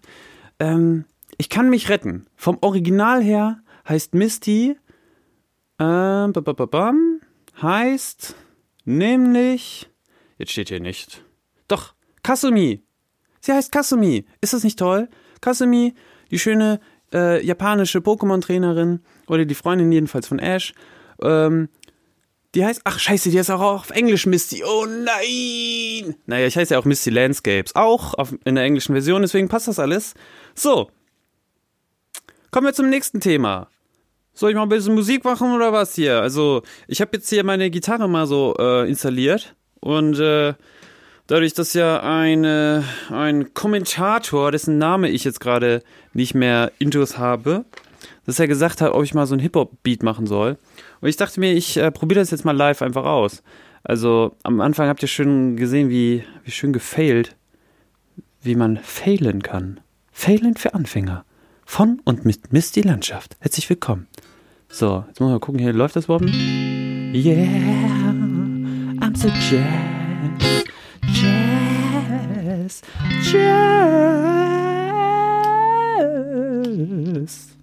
ähm, 0.59 1.05
ich 1.37 1.49
kann 1.49 1.69
mich 1.69 1.89
retten. 1.89 2.27
Vom 2.35 2.57
Original 2.61 3.21
her 3.21 3.59
heißt 3.87 4.13
Misty 4.13 4.77
ähm, 5.79 6.33
bam, 6.33 7.21
heißt 7.61 8.35
nämlich, 8.85 9.89
jetzt 10.37 10.51
steht 10.51 10.69
hier 10.69 10.79
nicht, 10.79 11.23
doch, 11.67 11.93
Kasumi. 12.23 12.83
Sie 13.39 13.53
heißt 13.53 13.71
Kasumi. 13.71 14.25
Ist 14.41 14.53
das 14.53 14.63
nicht 14.63 14.79
toll? 14.79 15.09
Kasumi, 15.41 15.93
die 16.31 16.39
schöne 16.39 16.79
äh, 17.13 17.45
japanische 17.45 17.99
Pokémon-Trainerin 17.99 18.99
oder 19.27 19.45
die 19.45 19.55
Freundin 19.55 19.91
jedenfalls 19.91 20.27
von 20.27 20.39
Ash. 20.39 20.73
Ähm, 21.21 21.69
die 22.55 22.65
heißt, 22.65 22.81
ach 22.85 22.99
scheiße, 22.99 23.29
die 23.29 23.39
heißt 23.39 23.51
auch 23.51 23.61
auf 23.61 23.89
Englisch 23.91 24.25
Misty. 24.25 24.63
Oh 24.65 24.85
nein! 24.85 26.15
Naja, 26.25 26.47
ich 26.47 26.57
heiße 26.57 26.73
ja 26.73 26.79
auch 26.79 26.85
Misty 26.85 27.09
Landscapes. 27.09 27.75
Auch 27.75 28.13
auf, 28.15 28.33
in 28.45 28.55
der 28.55 28.63
englischen 28.63 28.93
Version, 28.93 29.21
deswegen 29.21 29.47
passt 29.47 29.67
das 29.67 29.79
alles. 29.79 30.13
So. 30.55 30.89
Kommen 32.51 32.67
wir 32.67 32.73
zum 32.73 32.89
nächsten 32.89 33.19
Thema. 33.19 33.69
Soll 34.37 34.51
ich 34.51 34.55
mal 34.55 34.61
ein 34.61 34.69
bisschen 34.69 34.93
Musik 34.93 35.23
machen 35.23 35.51
oder 35.51 35.73
was 35.73 35.95
hier? 35.95 36.21
Also, 36.21 36.61
ich 36.87 37.01
habe 37.01 37.09
jetzt 37.13 37.27
hier 37.27 37.43
meine 37.43 37.71
Gitarre 37.71 38.07
mal 38.07 38.27
so 38.27 38.53
äh, 38.59 38.87
installiert 38.87 39.55
und 39.79 40.19
äh, 40.19 40.53
dadurch, 41.25 41.55
dass 41.55 41.73
ja 41.73 42.03
eine, 42.03 42.83
ein 43.09 43.55
Kommentator, 43.55 44.51
dessen 44.51 44.77
Name 44.77 45.09
ich 45.09 45.23
jetzt 45.23 45.39
gerade 45.39 45.81
nicht 46.13 46.35
mehr 46.35 46.71
intus 46.77 47.17
habe, 47.17 47.65
dass 48.27 48.37
er 48.37 48.47
gesagt 48.47 48.79
hat, 48.79 48.91
ob 48.91 49.03
ich 49.03 49.15
mal 49.15 49.25
so 49.25 49.33
ein 49.33 49.39
Hip-Hop-Beat 49.39 50.03
machen 50.03 50.27
soll. 50.27 50.59
Und 51.01 51.09
ich 51.09 51.17
dachte 51.17 51.39
mir, 51.39 51.53
ich 51.53 51.77
äh, 51.77 51.89
probiere 51.89 52.19
das 52.19 52.29
jetzt 52.29 52.45
mal 52.45 52.55
live 52.55 52.83
einfach 52.83 53.05
aus. 53.05 53.41
Also, 53.81 54.35
am 54.43 54.61
Anfang 54.61 54.87
habt 54.87 55.01
ihr 55.01 55.07
schön 55.07 55.57
gesehen, 55.57 55.89
wie, 55.89 56.23
wie 56.43 56.51
schön 56.51 56.73
gefailt, 56.73 57.35
wie 58.43 58.53
man 58.53 58.77
failen 58.77 59.41
kann. 59.41 59.79
Failen 60.11 60.57
für 60.57 60.75
Anfänger. 60.75 61.25
Von 61.65 62.01
und 62.05 62.23
mit 62.23 62.53
Misty 62.53 62.81
Landschaft. 62.81 63.35
Herzlich 63.39 63.67
willkommen. 63.67 64.07
So, 64.69 65.05
jetzt 65.07 65.19
muss 65.19 65.27
man 65.27 65.31
mal 65.31 65.39
gucken, 65.39 65.59
hier 65.59 65.73
läuft 65.73 65.95
das 65.95 66.05
überhaupt? 66.05 66.25
Yeah, 66.25 67.47
I'm 68.99 69.15
so 69.15 69.29
jazz. 69.29 70.63
Jazz. 71.13 72.81
Jazz. 77.23 77.57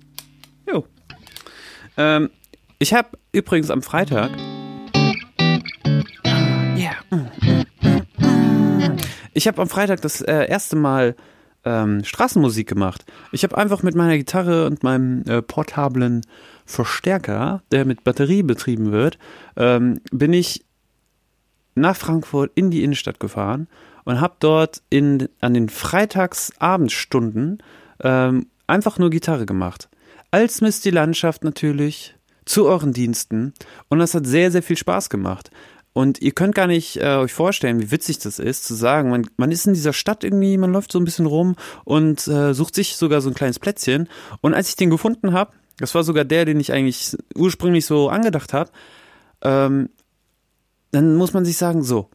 Jo. 0.66 0.86
Ähm, 1.96 2.30
ich 2.78 2.94
habe 2.94 3.10
übrigens 3.32 3.70
am 3.70 3.82
Freitag. 3.82 4.30
Yeah. 6.76 6.96
Ich 9.34 9.46
habe 9.46 9.60
am 9.60 9.68
Freitag 9.68 10.00
das 10.00 10.22
äh, 10.22 10.48
erste 10.48 10.74
Mal 10.76 11.14
ähm, 11.64 12.04
Straßenmusik 12.04 12.68
gemacht. 12.68 13.04
Ich 13.32 13.42
habe 13.42 13.56
einfach 13.56 13.82
mit 13.82 13.94
meiner 13.94 14.16
Gitarre 14.16 14.66
und 14.66 14.82
meinem 14.82 15.22
äh, 15.22 15.42
portablen 15.42 16.22
Verstärker, 16.66 17.62
der 17.72 17.84
mit 17.84 18.04
Batterie 18.04 18.42
betrieben 18.42 18.92
wird, 18.92 19.18
ähm, 19.56 20.00
bin 20.10 20.32
ich 20.32 20.64
nach 21.74 21.96
Frankfurt 21.96 22.52
in 22.54 22.70
die 22.70 22.84
Innenstadt 22.84 23.20
gefahren 23.20 23.68
und 24.04 24.20
habe 24.20 24.36
dort 24.38 24.82
in, 24.90 25.28
an 25.40 25.54
den 25.54 25.68
Freitagsabendstunden 25.68 27.62
ähm, 28.02 28.46
einfach 28.66 28.98
nur 28.98 29.10
Gitarre 29.10 29.46
gemacht. 29.46 29.88
Als 30.30 30.60
Mist 30.60 30.84
die 30.84 30.90
Landschaft 30.90 31.44
natürlich, 31.44 32.14
zu 32.44 32.66
euren 32.66 32.92
Diensten. 32.92 33.54
Und 33.88 33.98
das 33.98 34.14
hat 34.14 34.26
sehr, 34.26 34.50
sehr 34.50 34.62
viel 34.62 34.76
Spaß 34.76 35.10
gemacht. 35.10 35.50
Und 35.94 36.20
ihr 36.20 36.32
könnt 36.32 36.56
gar 36.56 36.66
nicht 36.66 36.96
äh, 36.96 37.16
euch 37.16 37.32
vorstellen, 37.32 37.80
wie 37.80 37.92
witzig 37.92 38.18
das 38.18 38.40
ist, 38.40 38.64
zu 38.64 38.74
sagen, 38.74 39.10
man, 39.10 39.30
man 39.36 39.52
ist 39.52 39.66
in 39.66 39.74
dieser 39.74 39.92
Stadt 39.92 40.24
irgendwie, 40.24 40.58
man 40.58 40.72
läuft 40.72 40.90
so 40.90 40.98
ein 40.98 41.04
bisschen 41.04 41.24
rum 41.24 41.54
und 41.84 42.26
äh, 42.26 42.52
sucht 42.52 42.74
sich 42.74 42.96
sogar 42.96 43.20
so 43.20 43.30
ein 43.30 43.34
kleines 43.34 43.60
Plätzchen. 43.60 44.08
Und 44.40 44.54
als 44.54 44.68
ich 44.68 44.76
den 44.76 44.90
gefunden 44.90 45.32
habe, 45.32 45.52
das 45.78 45.94
war 45.94 46.02
sogar 46.02 46.24
der, 46.24 46.44
den 46.44 46.58
ich 46.58 46.72
eigentlich 46.72 47.16
ursprünglich 47.36 47.86
so 47.86 48.08
angedacht 48.08 48.52
habe, 48.52 48.72
ähm, 49.42 49.88
dann 50.90 51.14
muss 51.14 51.32
man 51.32 51.44
sich 51.44 51.56
sagen, 51.56 51.84
so, 51.84 52.10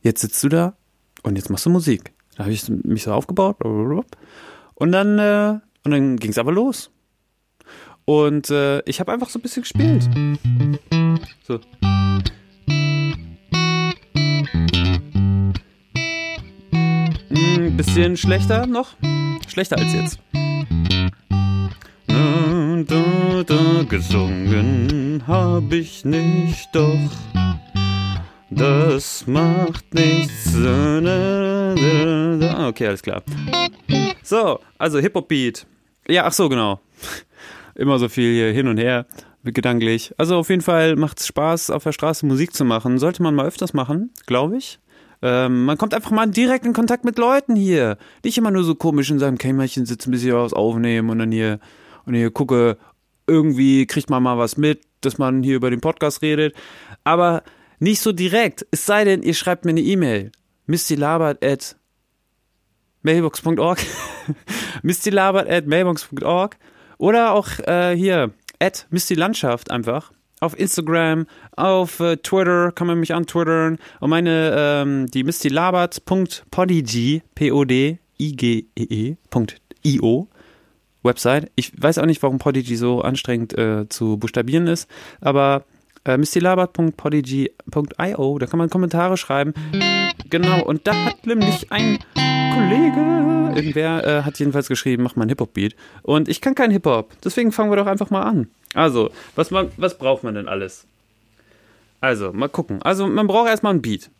jetzt 0.00 0.22
sitzt 0.22 0.42
du 0.42 0.48
da 0.48 0.74
und 1.22 1.36
jetzt 1.36 1.50
machst 1.50 1.66
du 1.66 1.70
Musik. 1.70 2.14
Da 2.36 2.44
habe 2.44 2.52
ich 2.52 2.66
mich 2.68 3.02
so 3.02 3.12
aufgebaut 3.12 3.62
und 3.62 4.92
dann, 4.92 5.18
äh, 5.18 5.60
und 5.84 5.90
dann 5.90 6.16
ging 6.16 6.30
es 6.30 6.38
aber 6.38 6.52
los. 6.52 6.90
Und 8.06 8.48
äh, 8.48 8.80
ich 8.88 9.00
habe 9.00 9.12
einfach 9.12 9.28
so 9.28 9.38
ein 9.38 9.42
bisschen 9.42 9.62
gespielt. 9.62 10.08
So. 11.46 11.60
Bisschen 17.76 18.16
schlechter 18.16 18.66
noch. 18.66 18.90
Schlechter 19.48 19.78
als 19.78 19.92
jetzt. 19.92 20.18
Gesungen 23.88 25.22
hab 25.26 25.72
ich 25.72 26.04
nicht, 26.04 26.68
doch 26.72 27.10
das 28.50 29.26
macht 29.26 29.92
nichts. 29.94 30.54
Okay, 32.68 32.86
alles 32.86 33.02
klar. 33.02 33.22
So, 34.22 34.60
also 34.78 34.98
Hip-Hop-Beat. 34.98 35.66
Ja, 36.08 36.24
ach 36.24 36.32
so, 36.32 36.48
genau. 36.48 36.80
Immer 37.74 37.98
so 37.98 38.08
viel 38.08 38.32
hier 38.32 38.52
hin 38.52 38.68
und 38.68 38.78
her, 38.78 39.06
gedanklich. 39.44 40.14
Also 40.16 40.36
auf 40.36 40.48
jeden 40.50 40.62
Fall 40.62 40.96
macht 40.96 41.20
es 41.20 41.26
Spaß, 41.26 41.70
auf 41.70 41.84
der 41.84 41.92
Straße 41.92 42.24
Musik 42.26 42.54
zu 42.54 42.64
machen. 42.64 42.98
Sollte 42.98 43.22
man 43.22 43.34
mal 43.34 43.46
öfters 43.46 43.74
machen, 43.74 44.12
glaube 44.26 44.56
ich. 44.56 44.78
Ähm, 45.26 45.64
man 45.64 45.78
kommt 45.78 45.94
einfach 45.94 46.10
mal 46.10 46.26
direkt 46.26 46.66
in 46.66 46.74
Kontakt 46.74 47.06
mit 47.06 47.16
Leuten 47.16 47.56
hier. 47.56 47.96
Nicht 48.22 48.36
immer 48.36 48.50
nur 48.50 48.62
so 48.62 48.74
komisch 48.74 49.10
in 49.10 49.18
seinem 49.18 49.38
Kämmerchen 49.38 49.86
sitzen, 49.86 50.10
bis 50.10 50.22
ich 50.22 50.30
was 50.34 50.52
aufnehmen 50.52 51.08
und 51.08 51.18
dann 51.18 51.32
hier 51.32 51.60
und 52.04 52.12
hier 52.12 52.30
gucke, 52.30 52.76
irgendwie 53.26 53.86
kriegt 53.86 54.10
man 54.10 54.22
mal 54.22 54.36
was 54.36 54.58
mit, 54.58 54.82
dass 55.00 55.16
man 55.16 55.42
hier 55.42 55.56
über 55.56 55.70
den 55.70 55.80
Podcast 55.80 56.20
redet. 56.20 56.54
Aber 57.04 57.42
nicht 57.78 58.02
so 58.02 58.12
direkt. 58.12 58.66
Es 58.70 58.84
sei 58.84 59.04
denn, 59.04 59.22
ihr 59.22 59.32
schreibt 59.32 59.64
mir 59.64 59.70
eine 59.70 59.80
E-Mail. 59.80 60.30
mistylabert 60.66 61.42
at 61.42 61.74
mailbox.org 63.00 63.78
mailbox.org 64.82 66.56
oder 66.98 67.32
auch 67.32 67.48
äh, 67.60 67.96
hier 67.96 68.34
at 68.60 68.86
mistylandschaft 68.90 69.70
einfach 69.70 70.12
auf 70.44 70.58
Instagram, 70.58 71.26
auf 71.56 72.00
äh, 72.00 72.16
Twitter 72.18 72.72
kann 72.72 72.86
man 72.86 73.00
mich 73.00 73.14
antwittern 73.14 73.78
und 74.00 74.10
meine 74.10 74.54
ähm, 74.56 75.06
die 75.06 75.24
mistylabert.podigy 75.24 77.22
p 77.34 77.52
o 77.52 77.64
d 77.64 77.98
i 78.20 78.36
g 78.36 78.66
e 78.76 78.82
e.io 78.82 80.28
Website. 81.02 81.50
Ich 81.54 81.72
weiß 81.80 81.98
auch 81.98 82.06
nicht, 82.06 82.22
warum 82.22 82.38
Podigy 82.38 82.76
so 82.76 83.02
anstrengend 83.02 83.56
äh, 83.58 83.88
zu 83.88 84.16
buchstabieren 84.16 84.66
ist, 84.66 84.88
aber 85.20 85.64
äh, 86.04 86.16
mistylabert.podigy.io, 86.16 88.38
da 88.38 88.46
kann 88.46 88.58
man 88.58 88.70
Kommentare 88.70 89.16
schreiben. 89.16 89.52
Genau, 90.30 90.64
und 90.64 90.86
da 90.86 90.94
hat 90.94 91.26
nämlich 91.26 91.70
ein 91.70 91.98
Kollege, 92.14 93.52
irgendwer 93.54 94.06
äh, 94.06 94.22
hat 94.22 94.38
jedenfalls 94.38 94.68
geschrieben, 94.68 95.02
mach 95.02 95.16
mal 95.16 95.22
einen 95.22 95.30
Hip-Hop-Beat. 95.30 95.74
Und 96.02 96.28
ich 96.28 96.40
kann 96.40 96.54
keinen 96.54 96.70
Hip-Hop, 96.70 97.12
deswegen 97.22 97.52
fangen 97.52 97.70
wir 97.70 97.76
doch 97.76 97.86
einfach 97.86 98.10
mal 98.10 98.22
an. 98.22 98.48
Also, 98.74 99.10
was, 99.36 99.50
man, 99.50 99.70
was 99.76 99.96
braucht 99.96 100.24
man 100.24 100.34
denn 100.34 100.48
alles? 100.48 100.86
Also, 102.00 102.32
mal 102.32 102.48
gucken. 102.48 102.82
Also, 102.82 103.06
man 103.06 103.26
braucht 103.26 103.48
erstmal 103.48 103.70
einen 103.72 103.82
Beat, 103.82 104.10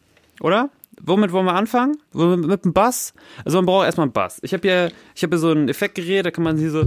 oder? 0.40 0.71
Womit 1.03 1.33
wollen 1.33 1.45
wir 1.45 1.55
anfangen? 1.55 1.99
Mit 2.12 2.64
dem 2.64 2.73
Bass? 2.73 3.12
Also, 3.45 3.59
man 3.59 3.67
braucht 3.67 3.85
erstmal 3.85 4.05
einen 4.05 4.12
Bass. 4.12 4.38
Ich 4.43 4.55
habe 4.55 4.67
hier, 4.67 4.93
ich 5.14 5.23
hab 5.23 5.31
hier 5.31 5.38
so 5.38 5.51
ein 5.51 5.69
Effektgerät, 5.69 6.25
da 6.25 6.31
kann 6.31 6.45
man 6.45 6.57
hier 6.57 6.71
so. 6.71 6.85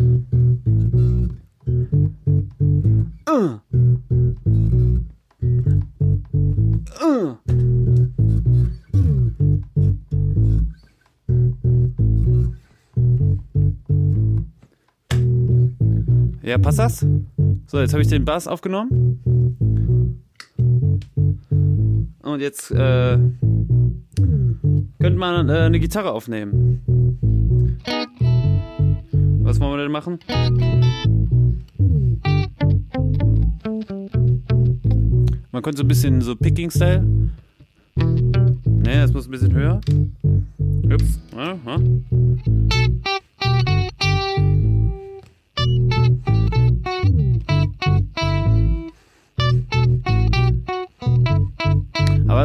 Ja, 16.41 16.57
passt 16.57 16.79
das? 16.79 17.05
So, 17.69 17.81
jetzt 17.81 17.91
habe 17.91 18.01
ich 18.01 18.07
den 18.07 18.23
Bass 18.23 18.47
aufgenommen. 18.47 19.19
Und 22.23 22.39
jetzt 22.39 22.71
äh, 22.71 23.17
könnte 24.99 25.17
man 25.17 25.49
äh, 25.49 25.53
eine 25.53 25.77
Gitarre 25.77 26.11
aufnehmen. 26.11 26.81
Was 29.41 29.59
wollen 29.59 29.73
wir 29.73 29.83
denn 29.83 29.91
machen? 29.91 30.19
Man 35.51 35.61
könnte 35.61 35.77
so 35.77 35.83
ein 35.83 35.89
bisschen 35.89 36.21
so 36.21 36.37
Picking-Style. 36.37 37.05
Ne, 37.95 39.01
das 39.01 39.11
muss 39.11 39.27
ein 39.27 39.31
bisschen 39.31 39.53
höher. 39.53 39.81
Ups. 40.89 41.19
Aha. 41.35 41.79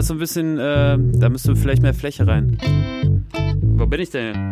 Ist 0.02 0.08
so 0.08 0.14
ein 0.14 0.18
bisschen, 0.18 0.58
äh, 0.58 0.98
da 0.98 1.28
müsste 1.28 1.54
vielleicht 1.54 1.80
mehr 1.80 1.94
Fläche 1.94 2.26
rein. 2.26 2.58
Wo 3.62 3.86
bin 3.86 4.00
ich 4.00 4.10
denn? 4.10 4.50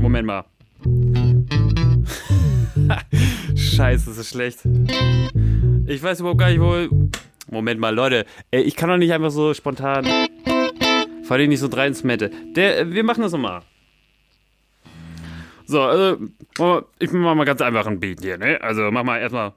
Moment 0.00 0.26
mal. 0.26 0.44
Scheiße, 3.54 4.06
das 4.06 4.18
ist 4.18 4.30
schlecht. 4.30 4.66
Ich 5.86 6.02
weiß 6.02 6.18
überhaupt 6.20 6.40
gar 6.40 6.50
nicht, 6.50 6.60
wo. 6.60 6.88
Moment 7.52 7.80
mal, 7.80 7.94
Leute. 7.94 8.26
Ey, 8.50 8.62
ich 8.62 8.74
kann 8.74 8.88
doch 8.88 8.96
nicht 8.96 9.12
einfach 9.12 9.30
so 9.30 9.54
spontan. 9.54 10.04
Vor 11.22 11.36
allem 11.36 11.50
nicht 11.50 11.60
so 11.60 11.68
drei 11.68 11.86
ins 11.86 12.02
Mette. 12.02 12.32
Der, 12.56 12.92
wir 12.92 13.04
machen 13.04 13.22
das 13.22 13.30
nochmal. 13.30 13.62
So, 15.66 15.82
also, 15.82 16.16
ich 16.98 17.12
mach 17.12 17.36
mal 17.36 17.44
ganz 17.44 17.60
einfach 17.60 17.86
ein 17.86 18.00
Beat 18.00 18.22
hier, 18.22 18.38
ne? 18.38 18.60
Also, 18.60 18.90
mach 18.90 19.04
mal 19.04 19.20
erstmal. 19.20 19.52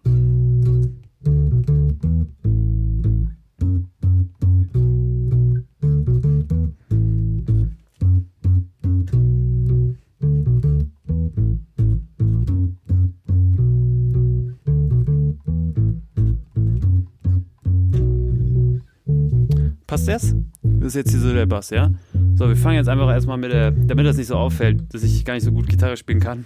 Passt 19.93 20.07
das? 20.07 20.35
Das 20.63 20.87
ist 20.87 20.95
jetzt 20.95 21.11
hier 21.11 21.19
so 21.19 21.31
der 21.31 21.45
Bass, 21.45 21.69
ja? 21.69 21.91
So, 22.33 22.47
wir 22.47 22.55
fangen 22.55 22.77
jetzt 22.77 22.89
einfach 22.89 23.11
erstmal 23.11 23.37
mit 23.37 23.51
der, 23.51 23.69
damit 23.69 24.07
das 24.07 24.17
nicht 24.17 24.25
so 24.25 24.33
auffällt, 24.33 24.91
dass 24.91 25.03
ich 25.03 25.23
gar 25.23 25.35
nicht 25.35 25.43
so 25.43 25.51
gut 25.51 25.69
Gitarre 25.69 25.97
spielen 25.97 26.19
kann. 26.19 26.45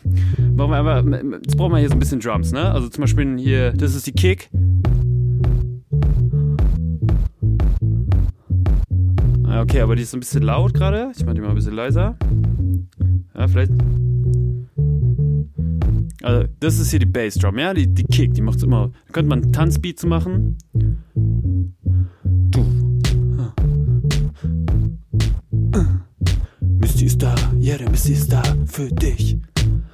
Brauchen 0.57 0.71
wir 0.71 0.79
einfach, 0.79 1.05
jetzt 1.45 1.55
brauchen 1.55 1.71
wir 1.71 1.79
hier 1.79 1.87
so 1.87 1.93
ein 1.93 1.99
bisschen 1.99 2.19
Drums, 2.19 2.51
ne? 2.51 2.69
Also 2.69 2.89
zum 2.89 3.03
Beispiel 3.03 3.37
hier, 3.37 3.71
das 3.71 3.95
ist 3.95 4.05
die 4.05 4.11
Kick. 4.11 4.49
Ah, 9.45 9.61
okay, 9.61 9.79
aber 9.79 9.95
die 9.95 10.01
ist 10.01 10.13
ein 10.13 10.19
bisschen 10.19 10.43
laut 10.43 10.73
gerade. 10.73 11.13
Ich 11.15 11.25
mach 11.25 11.33
die 11.33 11.39
mal 11.39 11.47
ein 11.47 11.55
bisschen 11.55 11.73
leiser. 11.73 12.17
Ja, 13.33 13.47
vielleicht. 13.47 13.71
Also, 16.21 16.49
das 16.59 16.79
ist 16.79 16.89
hier 16.89 16.99
die 16.99 17.05
Bassdrum, 17.05 17.57
ja? 17.59 17.73
Die, 17.73 17.87
die 17.87 18.03
Kick, 18.03 18.33
die 18.33 18.41
macht's 18.41 18.63
immer. 18.63 18.91
Da 19.05 19.13
könnte 19.13 19.29
man 19.29 19.43
einen 19.43 19.53
Tanzbeat 19.53 19.97
zu 19.97 20.07
machen. 20.07 20.57
Ist 27.17 27.23
da, 27.23 27.35
der 27.77 27.89
Missy 27.89 28.13
ist 28.13 28.31
da 28.31 28.43
für 28.67 28.89
dich. 28.89 29.37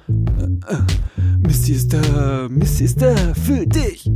Äh, 0.08 0.74
äh, 0.74 0.78
Missy 1.38 1.72
ist 1.72 1.92
da, 1.92 2.48
Missy 2.50 2.84
ist 2.84 3.00
da 3.00 3.14
für 3.34 3.66
dich. 3.66 4.10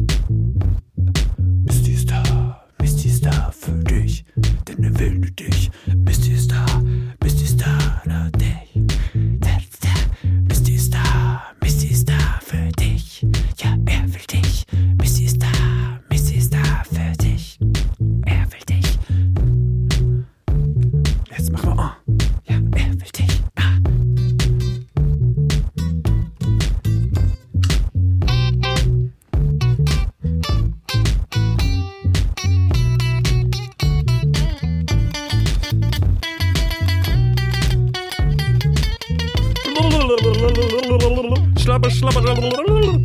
Schlapper, 41.79 41.91
schlapper. 41.91 43.01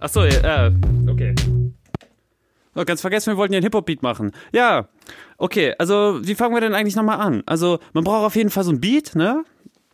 Achso, 0.00 0.22
äh, 0.22 0.70
okay. 1.08 1.34
Oh, 2.74 2.84
ganz 2.84 3.00
vergessen, 3.00 3.32
wir 3.32 3.36
wollten 3.38 3.54
ja 3.54 3.56
einen 3.56 3.64
Hip-Hop-Beat 3.64 4.02
machen. 4.02 4.32
Ja, 4.52 4.88
okay, 5.38 5.74
also 5.78 6.20
wie 6.22 6.34
fangen 6.34 6.54
wir 6.54 6.60
denn 6.60 6.74
eigentlich 6.74 6.94
nochmal 6.94 7.20
an? 7.20 7.42
Also, 7.46 7.78
man 7.94 8.04
braucht 8.04 8.26
auf 8.26 8.36
jeden 8.36 8.50
Fall 8.50 8.64
so 8.64 8.70
ein 8.70 8.80
Beat, 8.80 9.14
ne? 9.14 9.44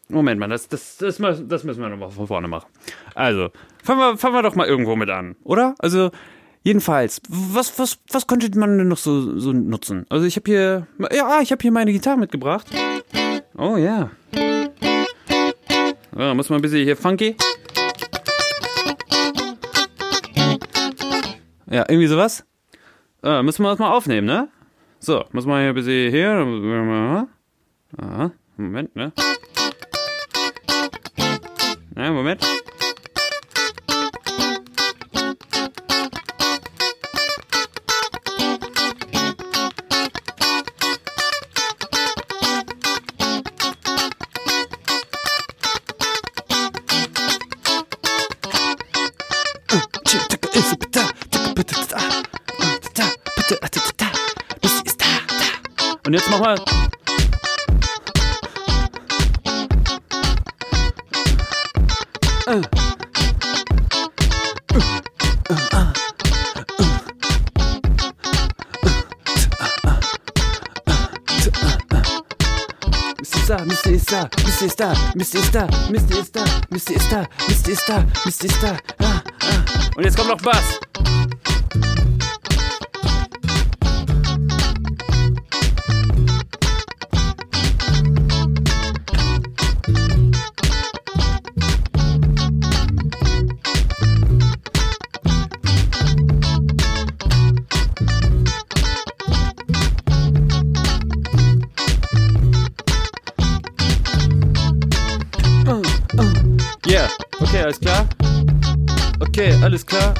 Moment 0.08 0.40
mal, 0.40 0.48
das, 0.48 0.68
das, 0.68 0.96
das, 0.98 1.18
das 1.18 1.64
müssen 1.64 1.80
wir 1.80 1.88
nochmal 1.88 2.10
von 2.10 2.26
vorne 2.26 2.48
machen. 2.48 2.66
Also, 3.14 3.50
fangen 3.82 4.00
wir, 4.00 4.18
fangen 4.18 4.34
wir 4.34 4.42
doch 4.42 4.56
mal 4.56 4.66
irgendwo 4.66 4.96
mit 4.96 5.10
an, 5.10 5.36
oder? 5.44 5.76
Also, 5.78 6.10
jedenfalls, 6.64 7.22
was, 7.28 7.78
was, 7.78 7.98
was 8.10 8.26
könnte 8.26 8.50
man 8.58 8.78
denn 8.78 8.88
noch 8.88 8.98
so, 8.98 9.38
so 9.38 9.52
nutzen? 9.52 10.06
Also, 10.08 10.26
ich 10.26 10.34
habe 10.36 10.50
hier, 10.50 10.86
ja, 11.12 11.40
ich 11.40 11.52
habe 11.52 11.62
hier 11.62 11.72
meine 11.72 11.92
Gitarre 11.92 12.18
mitgebracht. 12.18 12.66
Oh 13.56 13.76
ja. 13.76 14.10
Ja, 16.16 16.32
muss 16.32 16.48
mal 16.48 16.56
ein 16.56 16.62
bisschen 16.62 16.84
hier 16.84 16.96
funky. 16.96 17.36
Ja, 21.66 21.84
irgendwie 21.88 22.06
sowas. 22.06 22.44
Äh, 23.24 23.42
müssen 23.42 23.64
wir 23.64 23.70
das 23.70 23.80
mal 23.80 23.90
aufnehmen, 23.90 24.26
ne? 24.26 24.48
So, 25.00 25.24
muss 25.32 25.44
man 25.44 25.60
hier 25.60 25.70
ein 25.70 25.74
bisschen 25.74 26.10
hier. 26.10 27.26
Aha, 27.96 28.30
Moment, 28.56 28.94
ne? 28.94 29.12
Ja, 31.96 32.12
Moment. 32.12 32.42
Misty 74.64 74.72
ist 74.72 74.80
da, 74.80 74.94
Misty 75.14 75.38
ist 75.38 75.54
da, 75.54 75.66
Misty 75.90 76.14
ist 76.14 76.34
da, 76.34 76.44
Misty 76.70 76.94
ist 76.94 77.12
da, 77.12 77.26
Misty 77.46 77.72
ist 77.72 77.86
da, 77.86 78.06
Misty 78.24 78.46
ist 78.46 78.62
da. 78.62 78.78
Ah, 78.98 79.20
ah. 79.42 79.94
Und 79.94 80.04
jetzt 80.04 80.16
kommt 80.16 80.30
noch 80.30 80.40
Bass. 80.40 80.80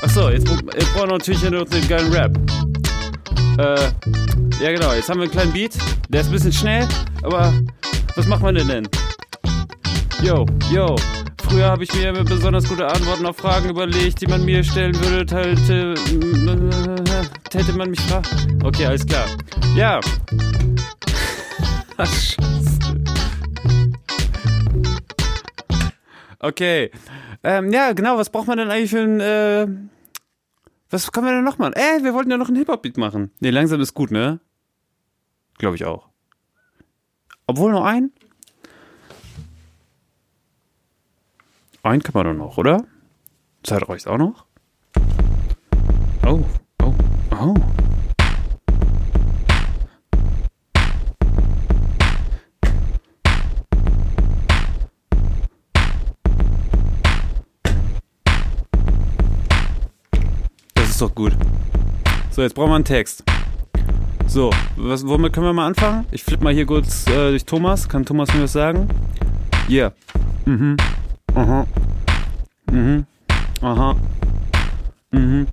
Achso, 0.04 0.28
jetzt, 0.28 0.46
jetzt 0.46 0.92
brauchen 0.92 1.08
wir 1.08 1.16
natürlich 1.16 1.50
noch 1.50 1.64
den 1.64 1.88
geilen 1.88 2.12
Rap. 2.12 2.38
Äh, 3.56 3.88
ja 4.62 4.70
genau, 4.70 4.92
jetzt 4.92 5.08
haben 5.08 5.16
wir 5.16 5.22
einen 5.22 5.32
kleinen 5.32 5.52
Beat. 5.54 5.78
Der 6.10 6.20
ist 6.20 6.26
ein 6.26 6.32
bisschen 6.32 6.52
schnell, 6.52 6.86
aber 7.22 7.54
was 8.14 8.26
macht 8.26 8.42
man 8.42 8.54
denn 8.54 8.68
denn? 8.68 8.88
Yo, 10.22 10.44
yo. 10.70 10.94
Früher 11.48 11.68
habe 11.68 11.84
ich 11.84 11.94
mir 11.94 12.12
besonders 12.22 12.68
gute 12.68 12.86
Antworten 12.86 13.24
auf 13.24 13.38
Fragen 13.38 13.70
überlegt, 13.70 14.20
die 14.20 14.26
man 14.26 14.44
mir 14.44 14.62
stellen 14.62 14.94
würde, 15.02 15.24
teilte, 15.24 15.94
täte 17.48 17.72
man 17.72 17.88
mich 17.88 18.00
fragen. 18.02 18.62
Okay, 18.62 18.84
alles 18.84 19.06
klar. 19.06 19.24
Ja. 19.74 20.00
Ach, 21.96 22.06
Scheiße. 22.06 22.78
Okay. 26.40 26.90
Ähm, 27.42 27.72
ja, 27.72 27.92
genau, 27.92 28.18
was 28.18 28.28
braucht 28.28 28.48
man 28.48 28.58
denn 28.58 28.70
eigentlich 28.70 28.90
für 28.90 29.00
ein, 29.00 29.20
äh, 29.20 29.66
was 30.94 31.10
können 31.10 31.26
wir 31.26 31.32
denn 31.32 31.44
noch 31.44 31.58
machen? 31.58 31.72
Äh, 31.74 32.04
wir 32.04 32.14
wollten 32.14 32.30
ja 32.30 32.36
noch 32.36 32.46
einen 32.46 32.56
Hip-Hop-Beat 32.56 32.96
machen. 32.96 33.32
Nee, 33.40 33.50
langsam 33.50 33.80
ist 33.80 33.94
gut, 33.94 34.12
ne? 34.12 34.38
Glaube 35.58 35.74
ich 35.74 35.84
auch. 35.84 36.08
Obwohl 37.48 37.72
noch 37.72 37.84
ein? 37.84 38.12
Ein 41.82 42.02
kann 42.02 42.12
man 42.14 42.26
doch 42.26 42.44
noch, 42.46 42.58
oder? 42.58 42.84
Zeit 43.64 43.88
reicht 43.88 44.06
auch 44.06 44.18
noch? 44.18 44.46
Oh, 46.24 46.44
oh, 46.82 46.94
oh. 47.32 47.73
Doch 61.04 61.14
gut. 61.14 61.32
So, 62.30 62.42
jetzt 62.42 62.54
brauchen 62.54 62.70
wir 62.70 62.76
einen 62.76 62.84
Text. 62.84 63.22
So, 64.26 64.50
was, 64.76 65.06
womit 65.06 65.32
können 65.32 65.46
wir 65.46 65.52
mal 65.52 65.66
anfangen? 65.66 66.06
Ich 66.10 66.24
flippe 66.24 66.44
mal 66.44 66.54
hier 66.54 66.64
kurz 66.64 67.06
äh, 67.08 67.30
durch 67.30 67.44
Thomas. 67.44 67.88
Kann 67.88 68.06
Thomas 68.06 68.32
mir 68.34 68.44
was 68.44 68.52
sagen? 68.52 68.88
Yeah. 69.68 69.92
Mhm. 70.46 70.76
Aha. 71.34 71.66
Mhm. 72.70 73.06
Aha. 73.60 73.96
Mhm. 75.10 75.46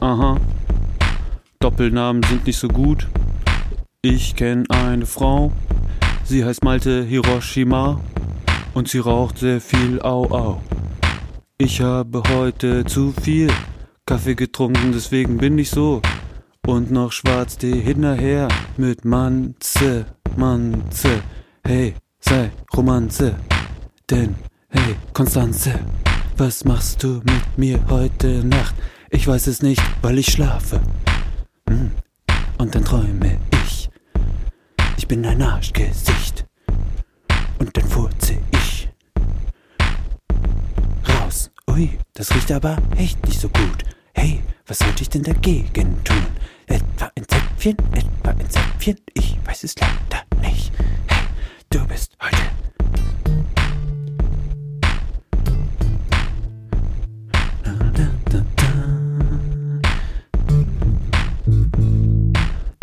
Aha. 0.00 0.36
Doppelnamen 1.60 2.22
sind 2.22 2.46
nicht 2.46 2.58
so 2.58 2.68
gut. 2.68 3.06
Ich 4.00 4.34
kenne 4.34 4.64
eine 4.70 5.04
Frau. 5.04 5.52
Sie 6.24 6.44
heißt 6.44 6.64
Malte 6.64 7.04
Hiroshima. 7.04 8.00
Und 8.72 8.88
sie 8.88 8.98
raucht 8.98 9.38
sehr 9.38 9.60
viel 9.60 10.00
Au 10.00 10.24
Au. 10.30 10.60
Ich 11.58 11.80
habe 11.80 12.22
heute 12.34 12.84
zu 12.84 13.12
viel 13.22 13.50
Kaffee 14.08 14.36
getrunken, 14.36 14.92
deswegen 14.92 15.36
bin 15.36 15.58
ich 15.58 15.68
so. 15.68 16.00
Und 16.64 16.92
noch 16.92 17.10
Schwarztee 17.10 17.80
hinterher 17.80 18.46
mit 18.76 19.04
Manze, 19.04 20.06
Manze. 20.36 21.22
Hey, 21.66 21.94
sei 22.20 22.52
Romanze. 22.76 23.34
Denn, 24.08 24.36
hey, 24.68 24.94
Konstanze, 25.12 25.80
was 26.36 26.64
machst 26.64 27.02
du 27.02 27.20
mit 27.24 27.58
mir 27.58 27.84
heute 27.88 28.44
Nacht? 28.44 28.76
Ich 29.10 29.26
weiß 29.26 29.48
es 29.48 29.60
nicht, 29.60 29.82
weil 30.02 30.18
ich 30.18 30.28
schlafe. 30.28 30.80
Hm. 31.68 31.90
Und 32.58 32.76
dann 32.76 32.84
träume 32.84 33.40
ich. 33.64 33.90
Ich 34.96 35.08
bin 35.08 35.26
ein 35.26 35.42
Arschgesicht. 35.42 36.46
Und 37.58 37.76
dann 37.76 37.88
furze 37.88 38.38
ich. 38.52 38.88
Raus. 41.08 41.50
Ui, 41.68 41.98
das 42.14 42.32
riecht 42.32 42.52
aber 42.52 42.76
echt 42.96 43.26
nicht 43.26 43.40
so 43.40 43.48
gut. 43.48 43.95
Hey, 44.16 44.42
was 44.66 44.78
sollte 44.78 45.02
ich 45.02 45.10
denn 45.10 45.22
dagegen 45.22 46.02
tun? 46.02 46.26
Etwa 46.66 47.12
ein 47.14 47.24
Zäpfchen, 47.28 47.76
etwa 47.92 48.30
ein 48.30 48.50
Zäpfchen? 48.50 48.96
Ich 49.12 49.36
weiß 49.44 49.64
es 49.64 49.74
leider 49.78 50.24
nicht. 50.40 50.72
Hey, 51.06 51.26
Du 51.70 51.86
bist 51.86 52.16
heute. 52.20 52.36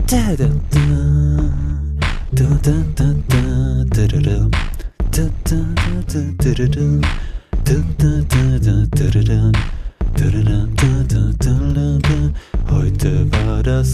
Da, 0.08 0.36
da, 0.38 0.54
Heute 8.96 9.13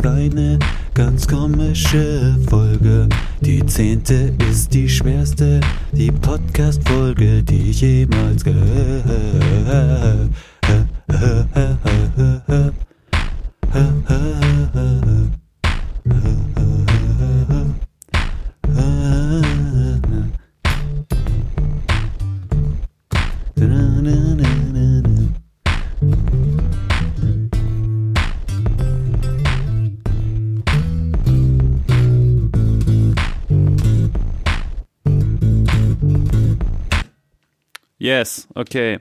das 0.02 0.12
eine 0.12 0.60
ganz 0.94 1.28
komische 1.28 2.36
Folge. 2.50 3.08
Die 3.42 3.66
zehnte 3.66 4.34
ist 4.50 4.74
die 4.74 4.88
schwerste, 4.90 5.60
die 5.92 6.12
Podcast-Folge, 6.12 7.44
die 7.44 7.72
ich 7.72 7.82
jemals 7.82 8.44
gehört. 8.44 10.30
Yes, 38.20 38.50
okay. 38.54 39.00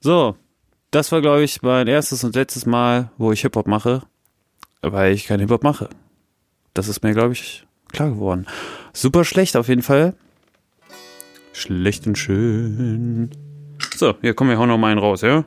So, 0.00 0.34
das 0.90 1.12
war, 1.12 1.20
glaube 1.20 1.42
ich, 1.42 1.60
mein 1.60 1.88
erstes 1.88 2.24
und 2.24 2.34
letztes 2.34 2.64
Mal, 2.64 3.10
wo 3.18 3.32
ich 3.32 3.42
Hip-Hop 3.42 3.66
mache, 3.66 4.00
weil 4.80 5.12
ich 5.12 5.26
kein 5.26 5.40
Hip-Hop 5.40 5.62
mache. 5.62 5.90
Das 6.72 6.88
ist 6.88 7.02
mir, 7.02 7.12
glaube 7.12 7.34
ich, 7.34 7.66
klar 7.92 8.08
geworden. 8.08 8.46
Super 8.94 9.26
schlecht 9.26 9.58
auf 9.58 9.68
jeden 9.68 9.82
Fall. 9.82 10.14
Schlecht 11.52 12.06
und 12.06 12.16
schön. 12.16 13.30
So, 13.94 14.14
hier 14.22 14.32
kommen 14.32 14.48
wir 14.48 14.58
auch 14.58 14.64
noch 14.64 14.78
mal 14.78 14.90
einen 14.90 15.00
raus, 15.00 15.20
ja? 15.20 15.44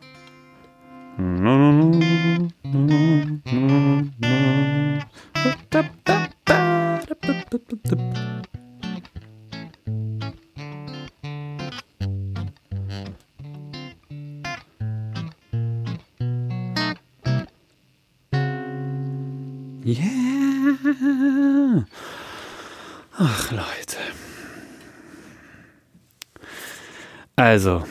Also. 27.42 27.84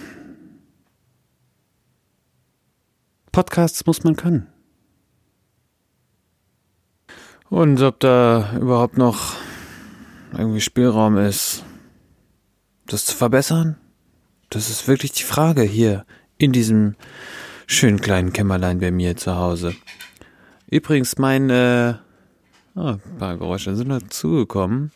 Podcasts 3.32 3.84
muss 3.84 4.04
man 4.04 4.14
können. 4.14 4.46
Und 7.48 7.82
ob 7.82 7.98
da 7.98 8.56
überhaupt 8.56 8.96
noch 8.96 9.34
irgendwie 10.32 10.60
Spielraum 10.60 11.16
ist, 11.16 11.64
das 12.86 13.06
zu 13.06 13.16
verbessern? 13.16 13.76
Das 14.50 14.70
ist 14.70 14.86
wirklich 14.86 15.10
die 15.10 15.24
Frage 15.24 15.62
hier 15.62 16.06
in 16.38 16.52
diesem 16.52 16.94
schönen 17.66 18.00
kleinen 18.00 18.32
Kämmerlein 18.32 18.78
bei 18.78 18.92
mir 18.92 19.16
zu 19.16 19.34
Hause. 19.34 19.74
Übrigens, 20.68 21.18
mein, 21.18 21.50
äh, 21.50 21.94
oh, 22.76 22.94
ein 22.94 23.18
paar 23.18 23.36
Geräusche 23.36 23.74
sind 23.74 23.88
dazugekommen. 23.88 24.92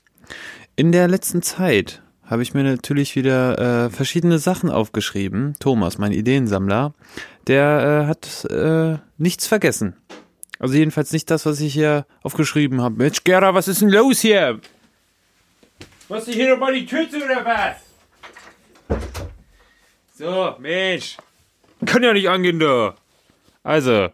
In 0.77 0.93
der 0.93 1.09
letzten 1.09 1.43
Zeit 1.43 2.04
habe 2.27 2.43
ich 2.43 2.55
mir 2.55 2.63
natürlich 2.63 3.17
wieder 3.17 3.87
äh, 3.87 3.91
verschiedene 3.91 4.39
Sachen 4.39 4.71
aufgeschrieben. 4.71 5.55
Thomas, 5.61 5.99
mein 5.99 6.13
Ideensammler, 6.13 6.95
der 7.47 8.05
äh, 8.05 8.07
hat 8.07 8.45
äh, 8.51 8.99
nichts 9.19 9.47
vergessen. 9.47 9.97
Also 10.59 10.75
jedenfalls 10.75 11.13
nicht 11.13 11.31
das, 11.31 11.47
was 11.47 11.61
ich 11.61 11.73
hier 11.73 12.07
aufgeschrieben 12.23 12.81
habe. 12.81 12.97
Mensch, 12.97 13.25
Gerda, 13.25 13.55
was 13.55 13.69
ist 13.69 13.83
denn 13.83 13.91
los 13.91 14.21
hier? 14.21 14.61
Was 16.09 16.29
ist 16.29 16.35
hier 16.35 16.51
nochmal 16.51 16.75
die 16.75 16.87
Tüte 16.87 17.17
oder 17.17 17.45
was? 17.45 18.99
So, 20.17 20.55
Mensch. 20.61 21.17
Kann 21.85 22.03
ja 22.03 22.13
nicht 22.13 22.29
angehen, 22.29 22.59
du. 22.59 22.95
Also, 23.63 24.11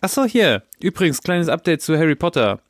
Ach 0.00 0.08
so, 0.08 0.24
hier. 0.24 0.62
Übrigens, 0.80 1.22
kleines 1.22 1.48
Update 1.48 1.82
zu 1.82 1.98
Harry 1.98 2.14
Potter. 2.14 2.60